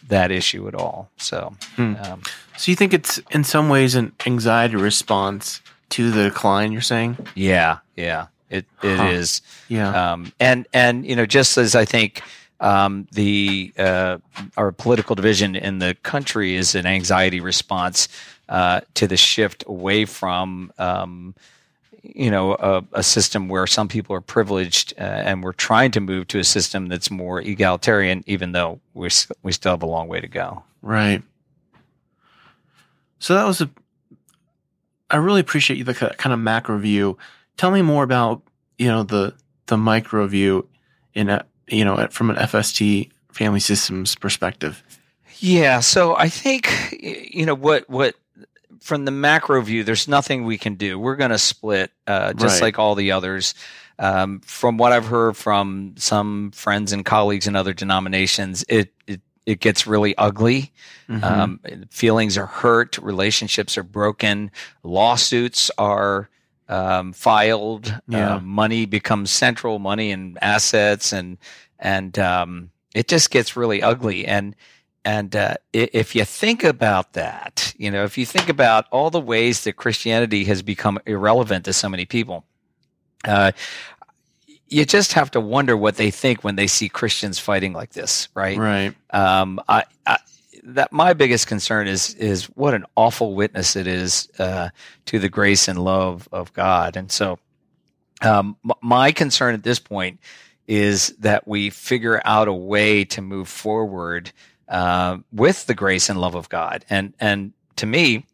[0.08, 1.10] that issue at all.
[1.18, 1.96] So, hmm.
[2.04, 2.22] um,
[2.58, 6.72] so you think it's in some ways an anxiety response to the decline?
[6.72, 7.18] You're saying?
[7.36, 8.28] Yeah, yeah.
[8.54, 9.08] It it huh.
[9.08, 9.42] is.
[9.68, 10.14] Yeah.
[10.14, 12.22] Um, and and you know, just as I think
[12.60, 14.18] um, the uh,
[14.56, 18.08] our political division in the country is an anxiety response
[18.48, 21.36] uh, to the shift away from um,
[22.04, 26.00] you know a, a, system where some people are privileged, uh, and we're trying to
[26.00, 29.10] move to a system that's more egalitarian, even though we
[29.42, 30.64] we still have a long way to go.
[30.82, 31.24] Right.
[33.20, 33.70] So that was a.
[35.10, 37.18] I really appreciate you the kind of macro view.
[37.58, 38.42] Tell me more about
[38.78, 39.36] you know the
[39.68, 40.68] the micro view
[41.14, 44.84] in a you know, from an FST family systems perspective?
[45.40, 46.70] Yeah, so I think
[47.02, 48.16] you know what what
[48.82, 51.00] from the macro view, there's nothing we can do.
[51.00, 52.68] We're going to split, uh, just right.
[52.68, 53.56] like all the others.
[53.98, 59.22] Um, from what I've heard from some friends and colleagues in other denominations, it it,
[59.46, 60.72] it gets really ugly.
[61.10, 61.24] Mm-hmm.
[61.24, 64.52] Um, feelings are hurt, relationships are broken,
[64.84, 66.30] lawsuits are
[66.70, 67.90] um, filed.
[67.90, 68.36] Uh, yeah.
[68.36, 71.38] Uh, money becomes central, money and assets, and
[71.80, 74.26] and um, it just gets really ugly.
[74.26, 74.56] And
[75.06, 79.20] and uh, if you think about that, you know, if you think about all the
[79.20, 82.46] ways that Christianity has become irrelevant to so many people,
[83.26, 83.52] uh,
[84.68, 88.30] you just have to wonder what they think when they see Christians fighting like this,
[88.34, 88.58] right?
[88.58, 88.96] Right.
[89.12, 90.18] Um, I, I,
[90.66, 94.70] that my biggest concern is is what an awful witness it is uh,
[95.06, 96.96] to the grace and love of God.
[96.96, 97.40] And so,
[98.22, 100.20] um, m- my concern at this point
[100.68, 104.32] is that we figure out a way to move forward
[104.70, 106.86] uh, with the grace and love of God.
[106.90, 108.26] And and to me,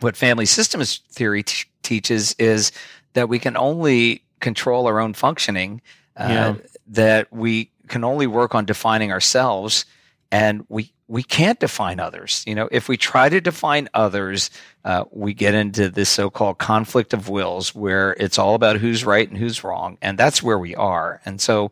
[0.00, 2.72] what family systems theory t- teaches is
[3.14, 5.82] that we can only control our own functioning.
[6.16, 6.54] Uh, yeah.
[6.88, 9.86] That we can only work on defining ourselves
[10.32, 12.42] and we we can't define others.
[12.46, 14.50] You know, if we try to define others,
[14.82, 19.28] uh, we get into this so-called conflict of wills, where it's all about who's right
[19.28, 21.20] and who's wrong, and that's where we are.
[21.26, 21.70] And so,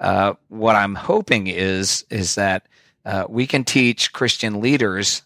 [0.00, 2.66] uh, what I'm hoping is is that
[3.04, 5.22] uh, we can teach Christian leaders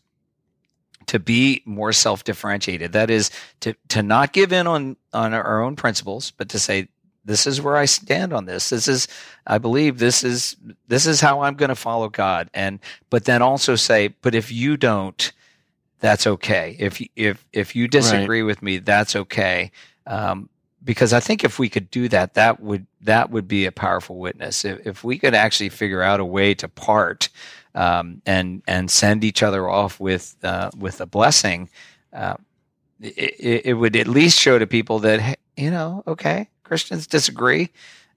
[1.07, 2.93] to be more self-differentiated.
[2.93, 6.89] That is to to not give in on on our own principles, but to say
[7.25, 8.71] this is where I stand on this.
[8.71, 9.09] This is,
[9.47, 10.57] I believe this is,
[10.89, 12.51] this is how I'm going to follow God.
[12.53, 15.33] And, but then also say, but if you don't,
[16.01, 16.77] that's okay.
[16.79, 18.47] If, if, if you disagree right.
[18.47, 19.73] with me, that's okay.
[20.07, 20.51] Um,
[20.83, 24.19] because I think if we could do that, that would, that would be a powerful
[24.19, 24.65] witness.
[24.67, 27.31] If, if we could actually figure out a way to part,
[27.75, 31.71] um, and, and send each other off with, uh, with a blessing,
[32.13, 32.37] uh,
[33.01, 37.71] it, it, would at least show to people that, you know, okay, Christians disagree,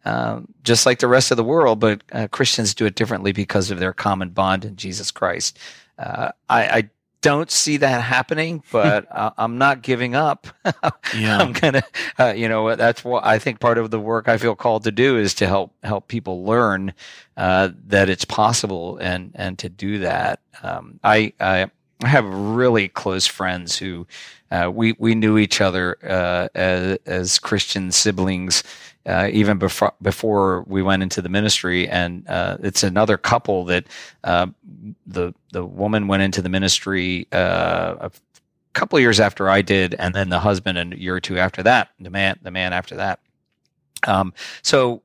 [0.06, 3.72] um, just like the rest of the world, but uh, Christians do it differently because
[3.72, 5.60] of their common bond in Jesus Christ.
[6.00, 6.90] Uh, I, I,
[7.22, 10.48] don't see that happening, but uh, I'm not giving up.
[11.16, 11.40] yeah.
[11.40, 11.84] I'm gonna,
[12.20, 14.92] uh, you know, that's what I think part of the work I feel called to
[14.92, 16.94] do is to help help people learn
[17.36, 20.42] uh, that it's possible and and to do that.
[20.62, 21.72] Um, I, I
[22.04, 24.06] I have really close friends who
[24.52, 28.64] uh, we we knew each other uh, as, as, Christian siblings
[29.06, 33.86] uh, even before before we went into the ministry, and uh, it's another couple that
[34.24, 34.48] uh,
[35.06, 38.12] the the woman went into the ministry uh, a
[38.74, 41.64] couple of years after I did, and then the husband a year or two after
[41.64, 43.20] that, the man the man after that.
[44.06, 45.02] Um, so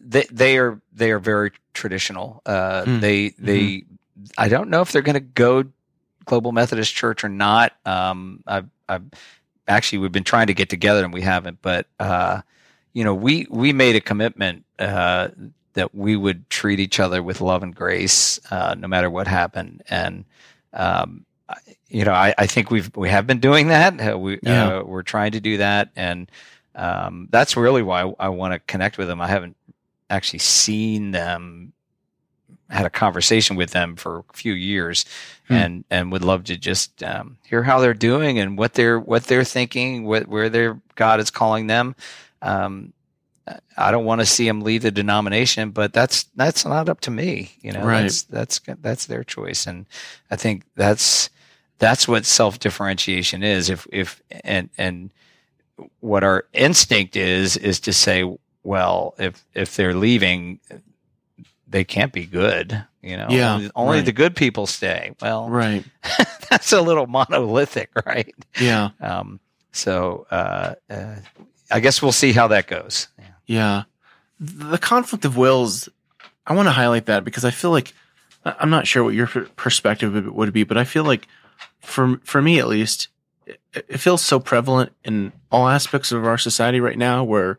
[0.00, 2.42] they they are they are very traditional.
[2.46, 3.00] Mm.
[3.00, 3.93] They they mm-hmm
[4.38, 5.64] I don't know if they're going to go
[6.24, 7.72] Global Methodist Church or not.
[7.84, 9.04] Um, I've, I've,
[9.66, 12.42] actually we've been trying to get together and we haven't, but uh,
[12.92, 15.28] you know, we we made a commitment uh,
[15.74, 19.82] that we would treat each other with love and grace, uh, no matter what happened,
[19.88, 20.24] and
[20.72, 21.24] um,
[21.88, 24.00] you know, I, I, think we've we have been doing that.
[24.00, 24.78] Uh, we yeah.
[24.78, 26.30] Uh, we're trying to do that, and
[26.74, 29.20] um, that's really why I, I want to connect with them.
[29.20, 29.56] I haven't
[30.10, 31.72] actually seen them
[32.74, 35.04] had a conversation with them for a few years,
[35.46, 35.54] hmm.
[35.54, 39.24] and and would love to just um, hear how they're doing and what they're what
[39.24, 41.94] they're thinking, what where their God is calling them.
[42.42, 42.92] Um,
[43.76, 47.10] I don't want to see them leave the denomination, but that's that's not up to
[47.10, 47.56] me.
[47.60, 48.02] You know, right.
[48.02, 49.86] that's that's that's their choice, and
[50.30, 51.30] I think that's
[51.78, 53.70] that's what self differentiation is.
[53.70, 55.10] If if and and
[56.00, 60.58] what our instinct is is to say, well, if if they're leaving,
[61.68, 62.84] they can't be good.
[63.02, 64.04] You know, Yeah, only, only right.
[64.06, 65.12] the good people stay.
[65.20, 65.84] Well, Right.
[66.50, 68.34] that's a little monolithic, right?
[68.60, 68.90] Yeah.
[69.00, 69.40] Um,
[69.72, 71.16] so uh, uh,
[71.70, 73.08] I guess we'll see how that goes.
[73.18, 73.24] Yeah.
[73.46, 73.82] Yeah.
[74.40, 75.88] The conflict of wills,
[76.46, 77.92] I want to highlight that because I feel like
[78.44, 81.26] I'm not sure what your perspective would- would be, but I feel like
[81.80, 83.08] for for me at least,
[83.46, 87.58] it, it feels so prevalent in all aspects of our society right now where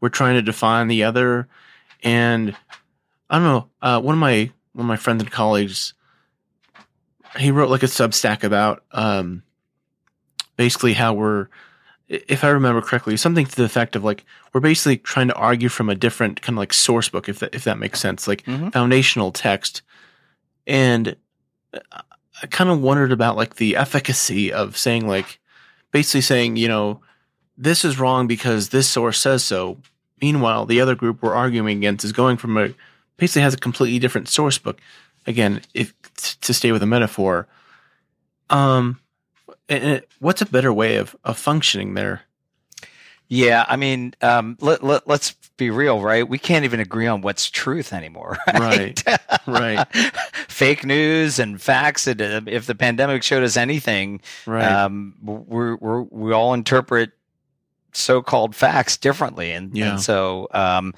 [0.00, 1.46] we're trying to define the other
[2.02, 2.54] and
[3.30, 5.94] I don't know, uh, one of my one of my friends and colleagues
[7.38, 9.42] he wrote like a substack about um
[10.56, 11.48] basically how we're
[12.08, 15.68] if I remember correctly, something to the effect of like we're basically trying to argue
[15.68, 18.44] from a different kind of like source book, if that if that makes sense, like
[18.44, 18.72] Mhm.
[18.72, 19.82] foundational text.
[20.66, 21.16] And
[22.42, 25.38] I kind of wondered about like the efficacy of saying like
[25.92, 27.00] basically saying you know
[27.56, 29.78] this is wrong because this source says so.
[30.20, 32.70] Meanwhile, the other group we're arguing against is going from a
[33.16, 34.80] basically has a completely different source book.
[35.26, 35.94] Again, if
[36.42, 37.46] to stay with a metaphor,
[38.50, 39.00] um,
[39.68, 42.22] and it, what's a better way of, of functioning there?
[43.28, 46.28] Yeah, I mean, um, let, let, let's be real, right?
[46.28, 49.02] We can't even agree on what's truth anymore, right?
[49.46, 49.86] right.
[50.48, 52.06] Fake news and facts.
[52.06, 54.70] And uh, if the pandemic showed us anything, Right.
[54.70, 57.12] um, we're, we're, we all interpret
[57.92, 59.52] so-called facts differently.
[59.52, 59.92] And, Yeah.
[59.92, 60.92] and so, um,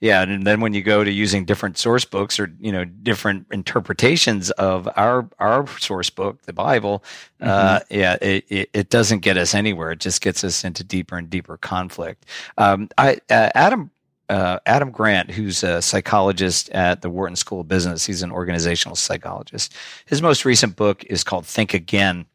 [0.00, 0.22] yeah.
[0.22, 4.50] And then when you go to using different source books or, you know, different interpretations
[4.52, 7.02] of our, our source book, the Bible,
[7.40, 9.92] uh, yeah, it, it, it doesn't get us anywhere.
[9.92, 12.26] It just gets us into deeper and deeper conflict.
[12.58, 13.90] Um, I, uh, Adam,
[14.28, 18.96] uh, Adam Grant, who's a psychologist at the Wharton School of Business, he's an organizational
[18.96, 19.74] psychologist.
[20.04, 22.26] His most recent book is called Think Again.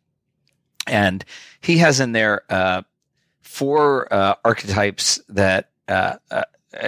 [0.87, 1.23] And
[1.59, 2.81] he has in there uh,
[3.41, 6.43] four uh, archetypes that uh, uh,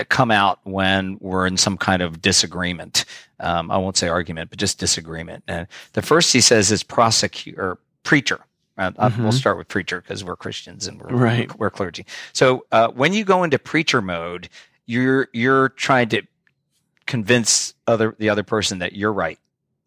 [0.09, 3.05] come out when we're in some kind of disagreement.
[3.39, 5.43] Um, I won't say argument, but just disagreement.
[5.47, 8.39] And the first he says is prosecutor, preacher.
[8.77, 9.33] Uh, uh, We'll Mhm.
[9.33, 11.59] start with preacher because we're Christians and we're, Right.
[11.59, 12.05] we're clergy.
[12.31, 14.49] So uh, when you go into preacher mode,
[14.85, 16.23] you're you're trying to
[17.05, 19.39] convince other the other person that you're right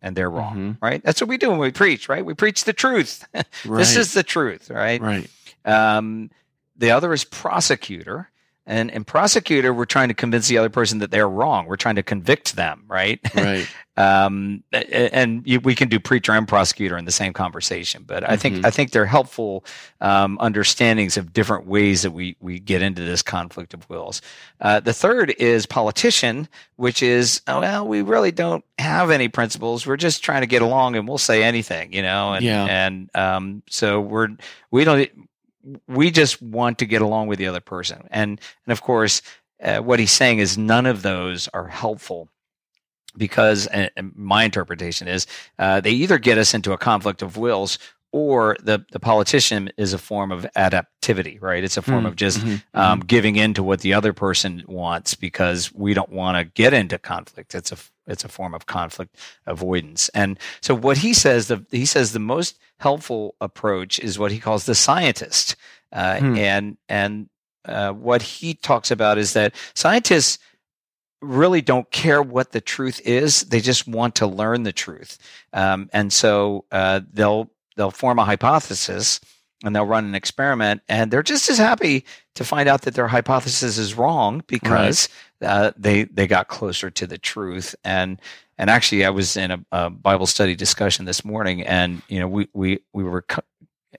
[0.02, 0.56] and they're wrong.
[0.56, 0.82] Mhm.
[0.82, 1.02] Right?
[1.02, 2.09] That's what we do when we preach.
[2.09, 2.24] Right?
[2.24, 3.26] We preach the truth.
[3.35, 3.46] right.
[3.64, 4.70] This is the truth.
[4.70, 5.00] Right?
[5.00, 5.30] right.
[5.64, 6.30] Um,
[6.76, 8.28] the other is prosecutor.
[8.68, 11.66] And in prosecutor, we're trying to convince the other person that they're wrong.
[11.66, 13.20] We're trying to convict them, right?
[13.35, 13.68] Right.
[13.96, 18.02] um, and you, we can do preacher and prosecutor in the same conversation.
[18.07, 18.66] But I think Mhm.
[18.66, 19.64] I think they're helpful
[20.00, 24.20] um, understandings of different ways that we we get into this conflict of wills.
[24.61, 29.87] Uh, the third is politician, which is oh, well, we really don't have any principles.
[29.87, 32.33] We're just trying to get along, and we'll say anything, you know.
[32.35, 32.64] And Yeah.
[32.64, 34.29] and um, so we're
[34.72, 35.09] we don't
[35.88, 39.22] we just want to get along with the other person, and and of course.
[39.62, 42.29] Uh, what he's saying is none of those are helpful
[43.16, 43.68] because
[44.14, 45.26] my interpretation is
[45.59, 47.79] uh, they either get us into a conflict of wills
[48.16, 51.62] or the, the politician is a form of adaptivity, right?
[51.62, 54.64] It's a form Mm, of just mhm, um, giving in to what the other person
[54.66, 57.55] wants because we don't want to get into conflict.
[57.55, 57.76] It's a
[58.07, 60.09] it's a form of conflict avoidance.
[60.11, 64.38] And so what he says the he says the most helpful approach is what he
[64.38, 65.57] calls the scientist.
[65.92, 66.35] Uh, Hmm.
[66.35, 67.29] And and
[67.66, 70.38] uh, what he talks about is that scientists
[71.22, 75.18] really don't care what the truth is; they just want to learn the truth.
[75.52, 79.20] Um, and so uh, they'll they'll form a hypothesis
[79.64, 83.08] and they'll run an experiment, and they're just as happy to find out that their
[83.08, 85.08] hypothesis is wrong because
[85.40, 87.74] uh, they they got closer to the truth.
[87.82, 88.20] And
[88.58, 92.28] and actually, I was in a, a Bible study discussion this morning, and you know
[92.28, 93.24] we we we were.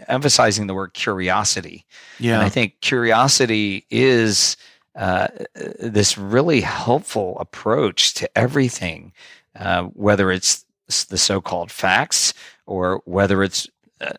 [0.07, 1.83] Emphasizing the word curiosity
[2.19, 2.35] Yeah.
[2.35, 4.55] and I think curiosity is
[4.95, 5.29] uh,
[5.79, 9.11] this really helpful approach to everything,
[9.55, 10.65] uh, whether it's
[11.09, 12.35] the so-called facts
[12.67, 13.67] or whether it's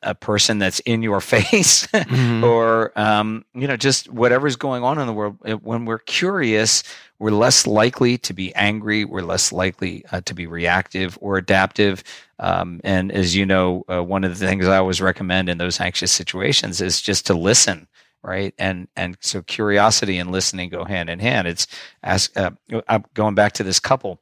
[0.02, 2.42] a, person that's in your face Mhm.
[2.42, 5.38] or um, you know just whatever's going on in the world.
[5.46, 6.82] Uh, When we're curious,
[7.20, 9.04] we're less likely to be angry.
[9.04, 12.02] We're less likely uh, to be reactive or adaptive.
[12.40, 15.80] Um, and as you know, uh, one of the things I always recommend in those
[15.80, 17.86] anxious situations is just to listen,
[18.24, 18.54] right?
[18.58, 21.46] And and so curiosity and listening go hand in hand.
[21.46, 21.68] It's
[22.02, 22.50] ask uh,
[22.88, 24.20] I'm going back to this couple.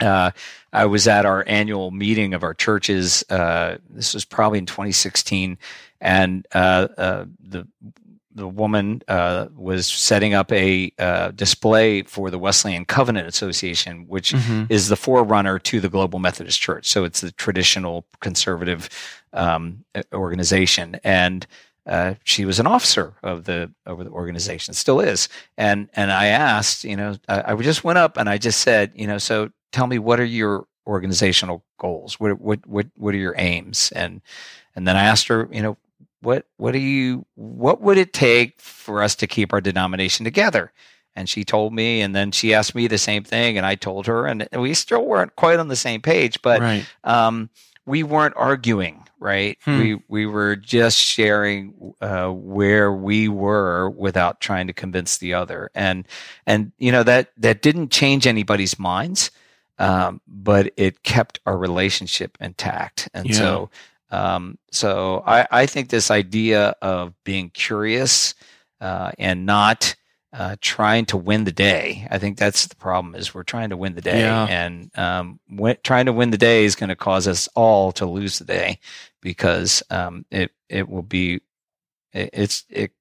[0.00, 0.30] Uh,
[0.72, 3.24] I was at our annual meeting of our churches.
[3.30, 5.58] Uh, this was probably in 2016,
[6.00, 7.66] and uh, uh, the
[8.32, 14.32] the woman uh, was setting up a uh, display for the Wesleyan Covenant Association, which
[14.32, 14.66] Mhm.
[14.70, 16.88] is the forerunner to the Global Methodist Church.
[16.88, 18.88] So it's the traditional conservative
[19.32, 19.84] um,
[20.14, 21.44] organization, and
[21.86, 25.28] uh, she was an officer of the of the organization, still is.
[25.58, 28.92] And and I asked, you know, I, I just went up and I just said,
[28.94, 32.18] you know, so tell me what are your organizational goals?
[32.18, 33.92] What what what what are your aims?
[33.92, 34.20] And
[34.74, 35.76] and then I asked her, you know,
[36.20, 40.72] what what do you what would it take for us to keep our denomination together?
[41.16, 44.06] And she told me, and then she asked me the same thing, and I told
[44.06, 46.86] her, and we still weren't quite on the same page, but right.
[47.02, 47.50] um,
[47.84, 49.58] we weren't arguing, right?
[49.64, 49.78] Hmm.
[49.78, 55.70] We we were just sharing uh, where we were without trying to convince the other,
[55.74, 56.06] and
[56.46, 59.30] and you know that that didn't change anybody's minds,
[59.80, 63.36] um, but it kept our relationship intact, and Yeah.
[63.36, 63.70] so
[64.10, 68.34] um, so I, I think this idea of being curious
[68.80, 69.94] uh, and not
[70.32, 72.06] uh, trying to win the day.
[72.10, 74.46] I think that's the problem is we're trying to win the day, Yeah.
[74.48, 75.40] and um,
[75.82, 78.78] trying to win the day is going to cause us all to lose the day
[79.22, 81.40] because um, it it will be
[82.12, 82.92] it, it's it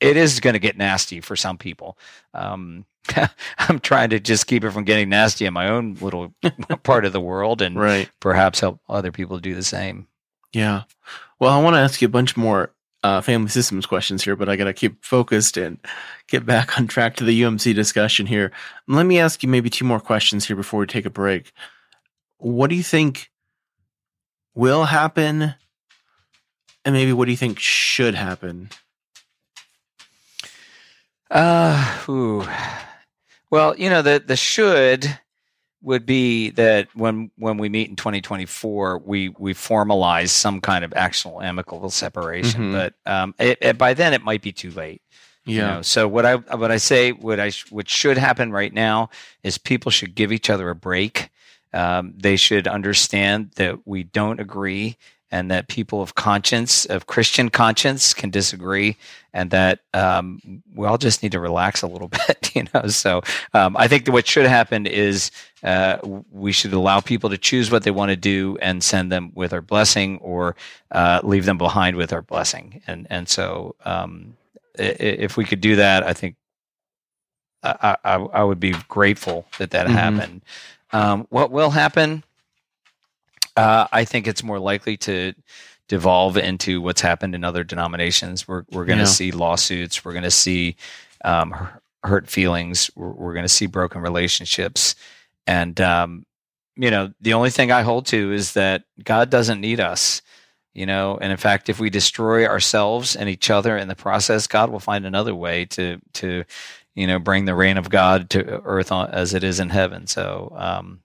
[0.00, 1.96] it is going to get nasty for some people.
[2.34, 2.84] Um,
[3.58, 6.34] I'm trying to just keep it from getting nasty in my own little
[6.82, 8.10] part of the world, and Right.
[8.20, 10.06] perhaps help other people do the same.
[10.52, 10.82] Yeah.
[11.38, 12.72] Well, I want to ask you a bunch more
[13.02, 15.78] uh, family systems questions here, but I got to keep focused and
[16.28, 18.50] get back on track to the UMC discussion here.
[18.88, 21.52] Let me ask you maybe two more questions here before we take a break.
[22.38, 23.30] What do you think
[24.54, 25.54] will happen?
[26.84, 28.70] And maybe what do you think should happen?
[31.30, 32.46] Uh, ooh.
[33.50, 35.18] Well, you know, the the should
[35.82, 40.92] would be that when when we meet in 2024, we we formalize some kind of
[40.94, 42.70] actual amicable separation.
[42.70, 42.72] Mhm.
[42.72, 45.02] But um, it, it- by then it might be too late.
[45.44, 45.74] you Yeah.
[45.76, 45.82] know.
[45.82, 49.10] So what I what I say what I what should happen right now
[49.44, 51.30] is people should give each other a break.
[51.72, 54.96] Um, they should understand that we don't agree
[55.30, 58.96] and that people of conscience of Christian conscience can disagree
[59.32, 62.86] and that um, we all just need to relax a little bit, you know.
[62.88, 63.22] So
[63.52, 65.30] um, I think that what should happen is
[65.62, 65.98] uh,
[66.30, 69.52] we should allow people to choose what they want to do and send them with
[69.52, 70.54] our blessing, or
[70.92, 72.82] uh, leave them behind with our blessing.
[72.86, 74.36] And and so um,
[74.78, 76.36] if we could do that, I think
[77.62, 79.92] I, I, I would be grateful that that Mhm.
[79.94, 80.42] happened.
[80.92, 82.22] Um, what will happen?
[83.56, 85.32] Uh, I think it's more likely to
[85.88, 88.48] devolve into what's happened in other denominations.
[88.48, 89.10] We're we're going to Yeah.
[89.10, 90.04] see lawsuits.
[90.04, 90.76] We're going to see
[91.24, 91.54] um,
[92.04, 92.90] hurt feelings.
[92.96, 94.94] We're, we're going to see broken relationships,
[95.46, 96.26] and um,
[96.76, 100.22] you know the only thing I hold to is that God doesn't need us.
[100.74, 104.46] You know, and in fact, if we destroy ourselves and each other in the process,
[104.46, 106.44] God will find another way to to
[106.94, 110.06] you know bring the reign of God to earth on, as it is in heaven.
[110.06, 111.00] So, um,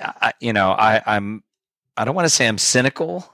[0.00, 1.42] I, you know, I, I'm
[1.96, 3.32] I don't want to say I'm cynical.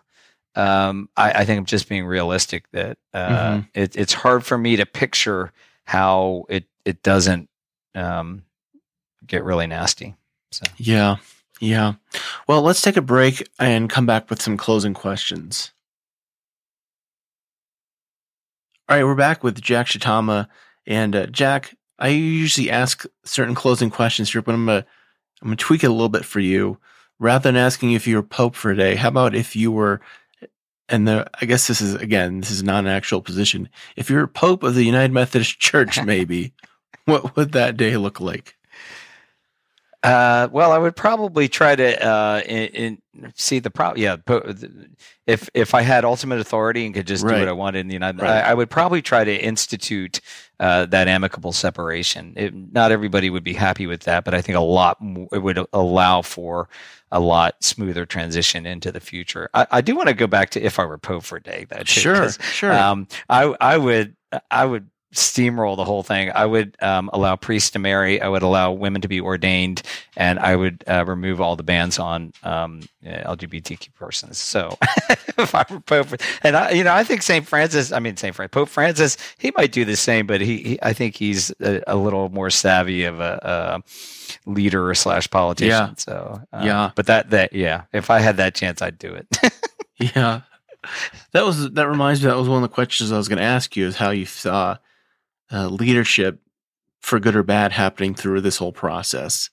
[0.54, 3.68] Um, I, I think I'm just being realistic that uh, Mhm.
[3.74, 5.52] it, it's hard for me to picture
[5.84, 7.48] how it it doesn't
[7.94, 8.44] um,
[9.26, 10.14] get really nasty.
[10.50, 11.16] So Yeah.
[11.60, 11.94] Yeah.
[12.48, 15.70] Well, let's take a break and come back with some closing questions.
[18.88, 20.48] All right, we're back with Jack Shitama.
[20.86, 24.84] And uh, Jack, I usually ask certain closing questions here, but I'm gonna
[25.40, 26.78] I'm gonna tweak it a little bit for you.
[27.18, 30.00] Rather than asking if you were Pope for a day, how about if you were
[30.88, 33.68] and the I guess this is again, this is not an actual position.
[33.96, 36.52] If you're Pope of the United Methodist Church, maybe,
[37.04, 38.56] what would that day look like?
[40.02, 44.02] Uh, well, I would probably try to uh, in, in, see the problem.
[44.02, 44.16] Yeah,
[45.28, 47.94] if if I had ultimate authority and could just do what I wanted in the
[47.94, 48.42] United, Right.
[48.42, 50.20] I, I would probably try to institute
[50.62, 52.32] uh, that amicable separation.
[52.36, 54.96] It, not everybody would be happy with that, but I think a lot
[55.32, 56.68] it would allow for
[57.10, 59.50] a lot smoother transition into the future.
[59.52, 61.66] I, I do want to go back to if I were Pope for a day.
[61.68, 62.72] Too, Sure, sure.
[62.72, 64.16] um, I I would
[64.52, 66.30] I would steamroll the whole thing.
[66.34, 68.20] I would um, allow priests to marry.
[68.20, 69.82] I would allow women to be ordained,
[70.16, 74.38] and I would uh, remove all the bans on um, uh, LGBTQ persons.
[74.38, 74.78] So
[75.38, 76.08] if I were Pope,
[76.42, 77.92] and I, you know, I think Saint Francis.
[77.92, 80.92] I mean, Saint Francis, Pope Francis, he might do the same, but he, he I
[80.92, 83.38] think he's a, a little more savvy of a.
[83.42, 83.82] a
[84.46, 85.94] leader slash politician Yeah.
[85.98, 86.90] so uh, Yeah.
[86.96, 89.26] but that that yeah if i had that chance i'd do it
[90.14, 90.40] Yeah.
[91.32, 93.44] That was that reminds me that was one of the questions I was going to
[93.44, 94.78] ask you is how you saw
[95.52, 96.40] uh, leadership
[97.00, 99.50] for good or bad happening through this whole process.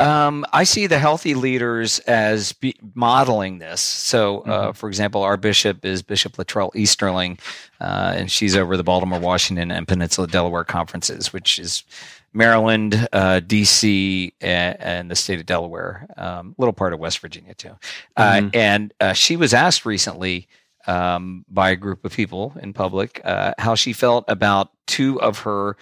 [0.00, 3.80] Um, I see the healthy leaders as be modeling this.
[3.80, 7.38] So, uh, for example, our bishop is Bishop LaTrelle Easterling,
[7.80, 11.84] uh, and she's over the Baltimore, Washington, and Peninsula Delaware conferences, which is
[12.32, 17.54] Maryland, uh, D.C., and, and the state of Delaware, um, little part of West Virginia
[17.54, 17.76] too.
[18.16, 18.56] Uh, Mhm.
[18.56, 20.48] and uh, she was asked recently
[20.86, 25.40] um, by a group of people in public uh, how she felt about two of
[25.40, 25.76] her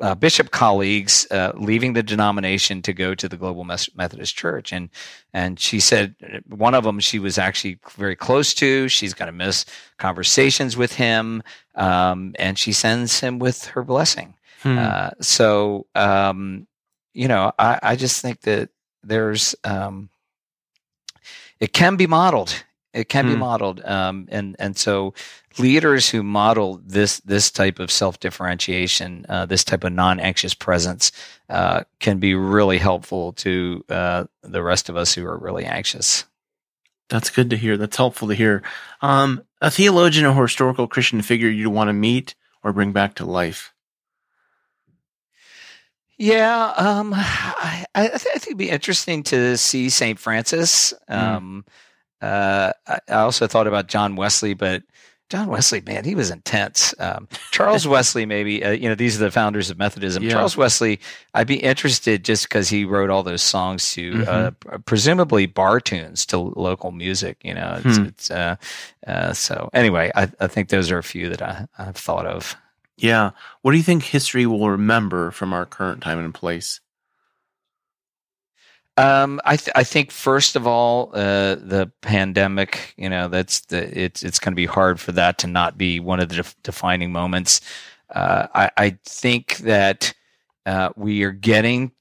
[0.00, 4.88] uh, bishop colleagues uh, leaving the denomination to go to the Global Methodist Church, and
[5.32, 6.16] and she said
[6.48, 8.88] one of them she was actually very close to.
[8.88, 9.64] She's going to miss
[9.98, 11.42] conversations with him,
[11.74, 14.34] um, and she sends him with her blessing.
[14.62, 14.78] Hmm.
[14.78, 16.66] Uh, so um,
[17.14, 18.70] you know, I, I, just think that
[19.02, 20.08] there's um,
[21.60, 22.64] it can be modeled.
[22.94, 23.32] It can hmm.
[23.32, 25.14] be modeled, um, and and so
[25.58, 30.54] leaders who model this this type of self differentiation, uh, this type of non anxious
[30.54, 31.10] presence,
[31.48, 36.24] uh, can be really helpful to uh, the rest of us who are really anxious.
[37.08, 37.76] That's good to hear.
[37.76, 38.62] That's helpful to hear.
[39.00, 43.24] Um, a theologian or historical Christian figure you'd want to meet or bring back to
[43.24, 43.72] life.
[46.18, 50.94] Yeah, um, I, I, th- I, think it'd be interesting to see Saint Francis.
[51.10, 51.16] Mm.
[51.16, 51.64] Um,
[52.22, 54.82] uh, I, I also thought about John Wesley, but
[55.32, 56.94] John Wesley, man, he was intense.
[56.98, 60.22] Um, Charles Wesley, maybe, uh, you know, these are the founders of Methodism.
[60.22, 60.32] Yeah.
[60.32, 61.00] Charles Wesley,
[61.32, 64.74] I'd be interested just because he wrote all those songs to mm-hmm.
[64.74, 67.80] uh, presumably bar tunes to local music, you know.
[67.82, 68.04] It's, hmm.
[68.04, 68.56] it's uh,
[69.06, 72.54] uh, so anyway, I, I, think those are a few that I, I've thought of.
[72.98, 73.30] Yeah.
[73.62, 76.81] What do you think history will remember from our current time and place?
[78.96, 82.94] Um, I th- I think first of all, uh, the pandemic.
[82.96, 85.98] You know, that's the it's it's going to be hard for that to not be
[85.98, 87.60] one of the def- defining moments.
[88.14, 90.12] Uh, I, I think that
[90.66, 91.92] uh, we are getting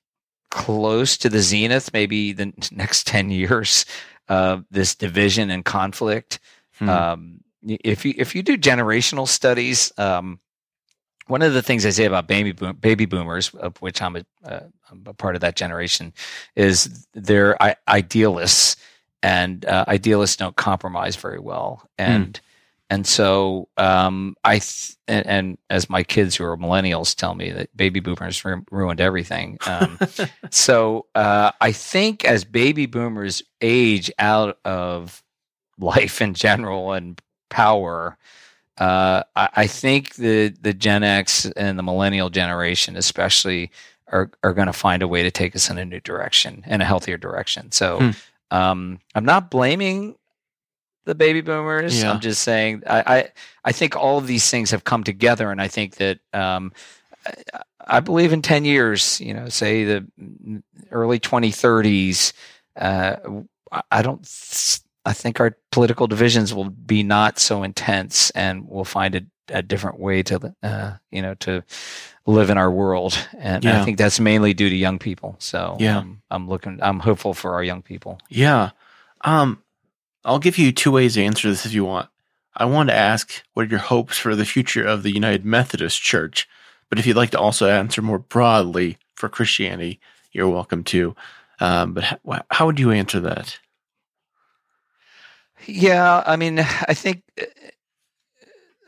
[0.50, 1.94] close to the zenith.
[1.94, 3.86] Maybe the next ten years
[4.28, 6.40] of this division and conflict.
[6.74, 6.90] Hmm.
[6.90, 10.40] Um, if you if you do generational studies, um,
[11.28, 14.26] one of the things I say about baby boom, baby boomers, of which I'm a,
[14.44, 16.14] uh, I'm a part of that generation,
[16.56, 18.76] is they're I- idealists,
[19.24, 22.40] and uh, idealists don't compromise very well, and mm.
[22.90, 27.52] and so um, I th- and, and, as my kids who are millennials tell me
[27.52, 29.58] that baby boomers ru- ruined everything.
[29.68, 30.00] Um,
[30.50, 35.24] so uh, I think as baby boomers age out of
[35.78, 38.18] life in general and power
[38.78, 43.72] uh, I, I, think the the Gen X and the millennial generation, especially,
[44.08, 46.82] are are going to find a way to take us in a new direction, in
[46.82, 47.72] a healthier direction.
[47.72, 48.10] So, hmm.
[48.50, 50.16] um, I'm not blaming
[51.06, 52.02] the baby boomers.
[52.02, 52.12] Yeah.
[52.12, 53.30] I'm just saying I, I,
[53.66, 56.72] I think all of these things have come together, and I think that um,
[57.26, 60.08] I, I believe in ten years, you know, say the
[60.92, 62.34] early 2030s.
[62.76, 63.16] Uh,
[63.90, 64.26] I don't
[65.06, 69.62] I think our political divisions will be not so intense, and we'll find a, a
[69.62, 71.64] different way to, uh, you know, to
[72.26, 73.18] live in our world.
[73.38, 73.82] And yeah.
[73.82, 75.36] I think that's mainly due to young people.
[75.40, 78.20] So yeah, um, I'm looking, I'm hopeful for our young people.
[78.30, 78.72] Yeah.
[79.22, 79.62] Um,
[80.24, 82.10] I'll give you two ways to answer this if you want.
[82.56, 86.02] I want to ask what are your hopes for the future of the United Methodist
[86.02, 86.48] Church?
[86.90, 90.00] But if you'd like to also answer more broadly for Christianity,
[90.32, 91.16] you're welcome to.
[91.60, 93.58] Um, but how, how would you answer that?
[95.66, 97.46] Yeah, I mean, I think uh,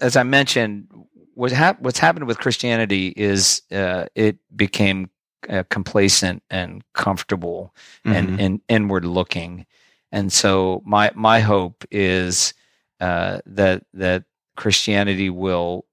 [0.02, 0.88] as I mentioned,
[1.36, 5.10] what hap- what's happened with Christianity is uh, it became
[5.50, 7.74] uh, complacent and comfortable
[8.06, 8.16] mm-hmm.
[8.16, 9.66] and, and, inward looking,
[10.12, 12.54] and so my my hope is
[13.00, 14.24] uh, that that
[14.56, 15.86] Christianity will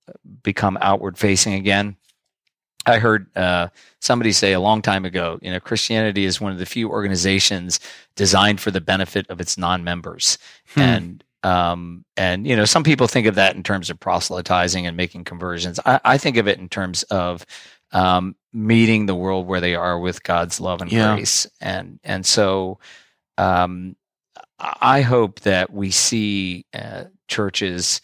[0.43, 1.97] become outward facing again.
[2.91, 3.69] I heard uh,
[4.01, 7.81] somebody say a long time ago, you know, Christianity is one of the few organizations
[8.17, 10.39] designed for the benefit of its non-members,
[10.75, 10.81] hmm.
[10.81, 14.97] and um, and you know, some people think of that in terms of proselytizing and
[14.97, 15.81] making conversions.
[15.87, 17.47] I, I think of it in terms of
[17.93, 21.15] um, meeting the world where they are with God's love and yeah.
[21.15, 22.79] grace, and and so
[23.39, 23.97] um,
[24.59, 28.01] I hope that we see uh, churches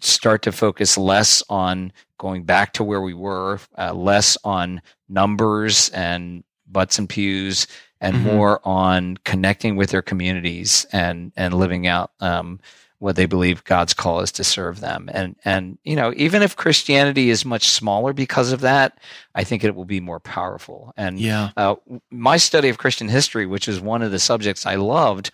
[0.00, 5.88] start to focus less on going back to where we were, uh, less on numbers
[5.90, 7.66] and butts and pews,
[8.00, 8.26] and mm-hmm.
[8.26, 12.60] more on connecting with their communities and and living out um,
[12.98, 15.08] what they believe God's call is to serve them.
[15.12, 18.98] And and you know, even if Christianity is much smaller because of that,
[19.34, 20.92] I think it will be more powerful.
[20.96, 21.76] And yeah, uh,
[22.10, 25.30] my study of Christian history, which is one of the subjects I loved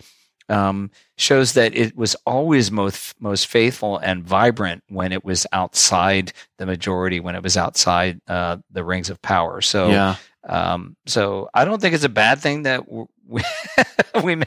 [0.48, 6.32] um, shows that it was always most most faithful and vibrant when it was outside
[6.58, 9.60] the majority, when it was outside uh, the rings of power.
[9.60, 10.16] So, yeah.
[10.48, 13.42] um, so I don't think it's a bad thing that we
[14.22, 14.46] we may,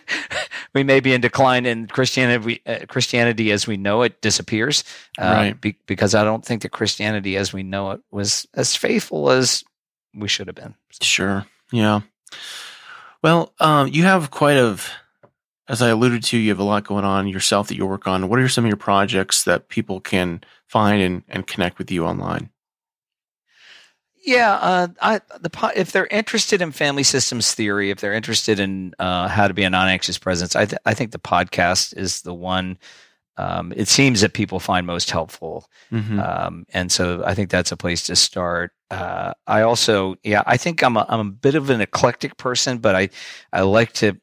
[0.74, 2.62] we may be in decline in Christianity.
[2.66, 4.84] Uh, Christianity as we know it disappears,
[5.20, 5.60] uh, right?
[5.60, 9.64] Be, because I don't think that Christianity as we know it was as faithful as
[10.14, 10.76] we should have been.
[11.02, 11.46] Sure.
[11.72, 12.02] Yeah.
[13.24, 14.78] Well, um, you have quite a
[15.68, 18.30] as I alluded to, you have a lot going on yourself that you work on.
[18.30, 22.06] What are some of your projects that people can find and, and connect with you
[22.06, 22.50] online?
[24.26, 28.94] Yeah, uh, I, the if they're interested in family systems theory, if they're interested in
[29.00, 32.34] uh, how to be a non-anxious presence, I, th- I think the podcast is the
[32.34, 32.78] one.
[33.38, 36.20] Um, it seems that people find most helpful, mm-hmm.
[36.20, 38.72] um, and so I think that's a place to start.
[38.90, 42.80] Uh, I also, yeah, I think I'm a, I'm a bit of an eclectic person,
[42.80, 43.10] but I
[43.54, 44.20] I like to.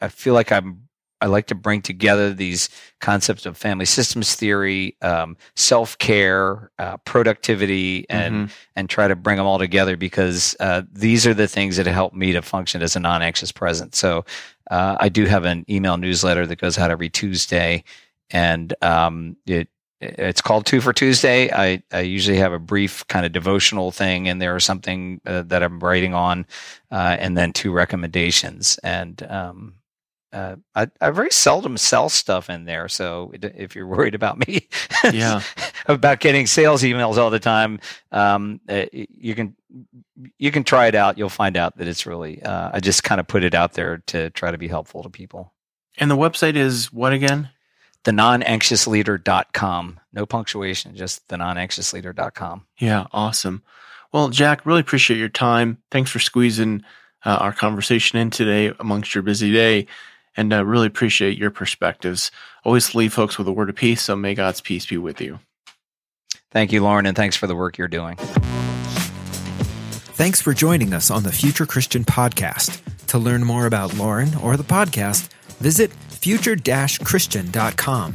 [0.00, 0.87] I feel like I'm
[1.20, 2.68] I like to bring together these
[3.00, 8.52] concepts of family systems theory, um, self care, uh, productivity, and mm-hmm.
[8.76, 12.14] and try to bring them all together because uh, these are the things that help
[12.14, 13.94] me to function as a non anxious present.
[13.94, 14.24] So
[14.70, 17.84] uh, I do have an email newsletter that goes out every Tuesday,
[18.30, 19.68] and um, it
[20.00, 21.50] it's called Two for Tuesday.
[21.52, 25.42] I, I usually have a brief kind of devotional thing in there or something uh,
[25.42, 26.46] that I'm writing on,
[26.90, 28.78] uh, and then two recommendations.
[28.84, 29.74] And um,
[30.32, 32.88] uh, I, I very seldom sell stuff in there.
[32.88, 34.68] So if you're worried about me,
[35.12, 35.42] yeah,
[35.86, 37.80] about getting sales emails all the time,
[38.12, 39.56] um, uh, you can
[40.38, 41.18] you can try it out.
[41.18, 42.42] You'll find out that it's really.
[42.42, 45.10] Uh, I just kind of put it out there to try to be helpful to
[45.10, 45.52] people.
[45.96, 47.50] And the website is what again?
[48.04, 50.00] The non-anxiousleader.com.
[50.12, 52.66] No punctuation, just the non-anxiousleader.com.
[52.78, 53.62] Yeah, awesome.
[54.12, 55.78] Well, Jack, really appreciate your time.
[55.90, 56.84] Thanks for squeezing
[57.24, 59.86] uh, our conversation in today amongst your busy day
[60.38, 62.30] and uh, really appreciate your perspectives.
[62.64, 64.02] Always leave folks with a word of peace.
[64.02, 65.40] So may God's peace be with you.
[66.50, 68.16] Thank you, Loren, and thanks for the work you're doing.
[70.16, 72.80] Thanks for joining us on the Future Christian Podcast.
[73.08, 75.28] To learn more about Loren or the podcast,
[75.58, 78.14] visit future-christian.com.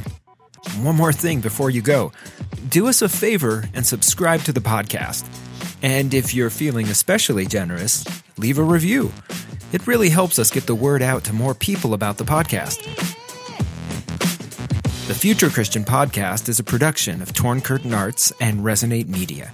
[0.79, 2.11] One more thing before you go.
[2.69, 5.25] Do us a favor and subscribe to the podcast.
[5.83, 8.05] And if you're feeling especially generous,
[8.37, 9.11] leave a review.
[9.73, 12.81] It really helps us get the word out to more people about the podcast.
[15.07, 19.51] The Future Christian Podcast is a production of Torn Curtain Arts and Resonate Media.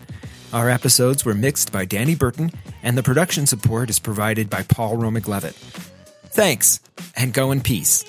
[0.53, 2.51] Our episodes were mixed by Danny Burton,
[2.83, 5.55] and the production support is provided by Paul Romig Levitt.
[5.55, 6.79] Thanks,
[7.15, 8.05] and go in peace.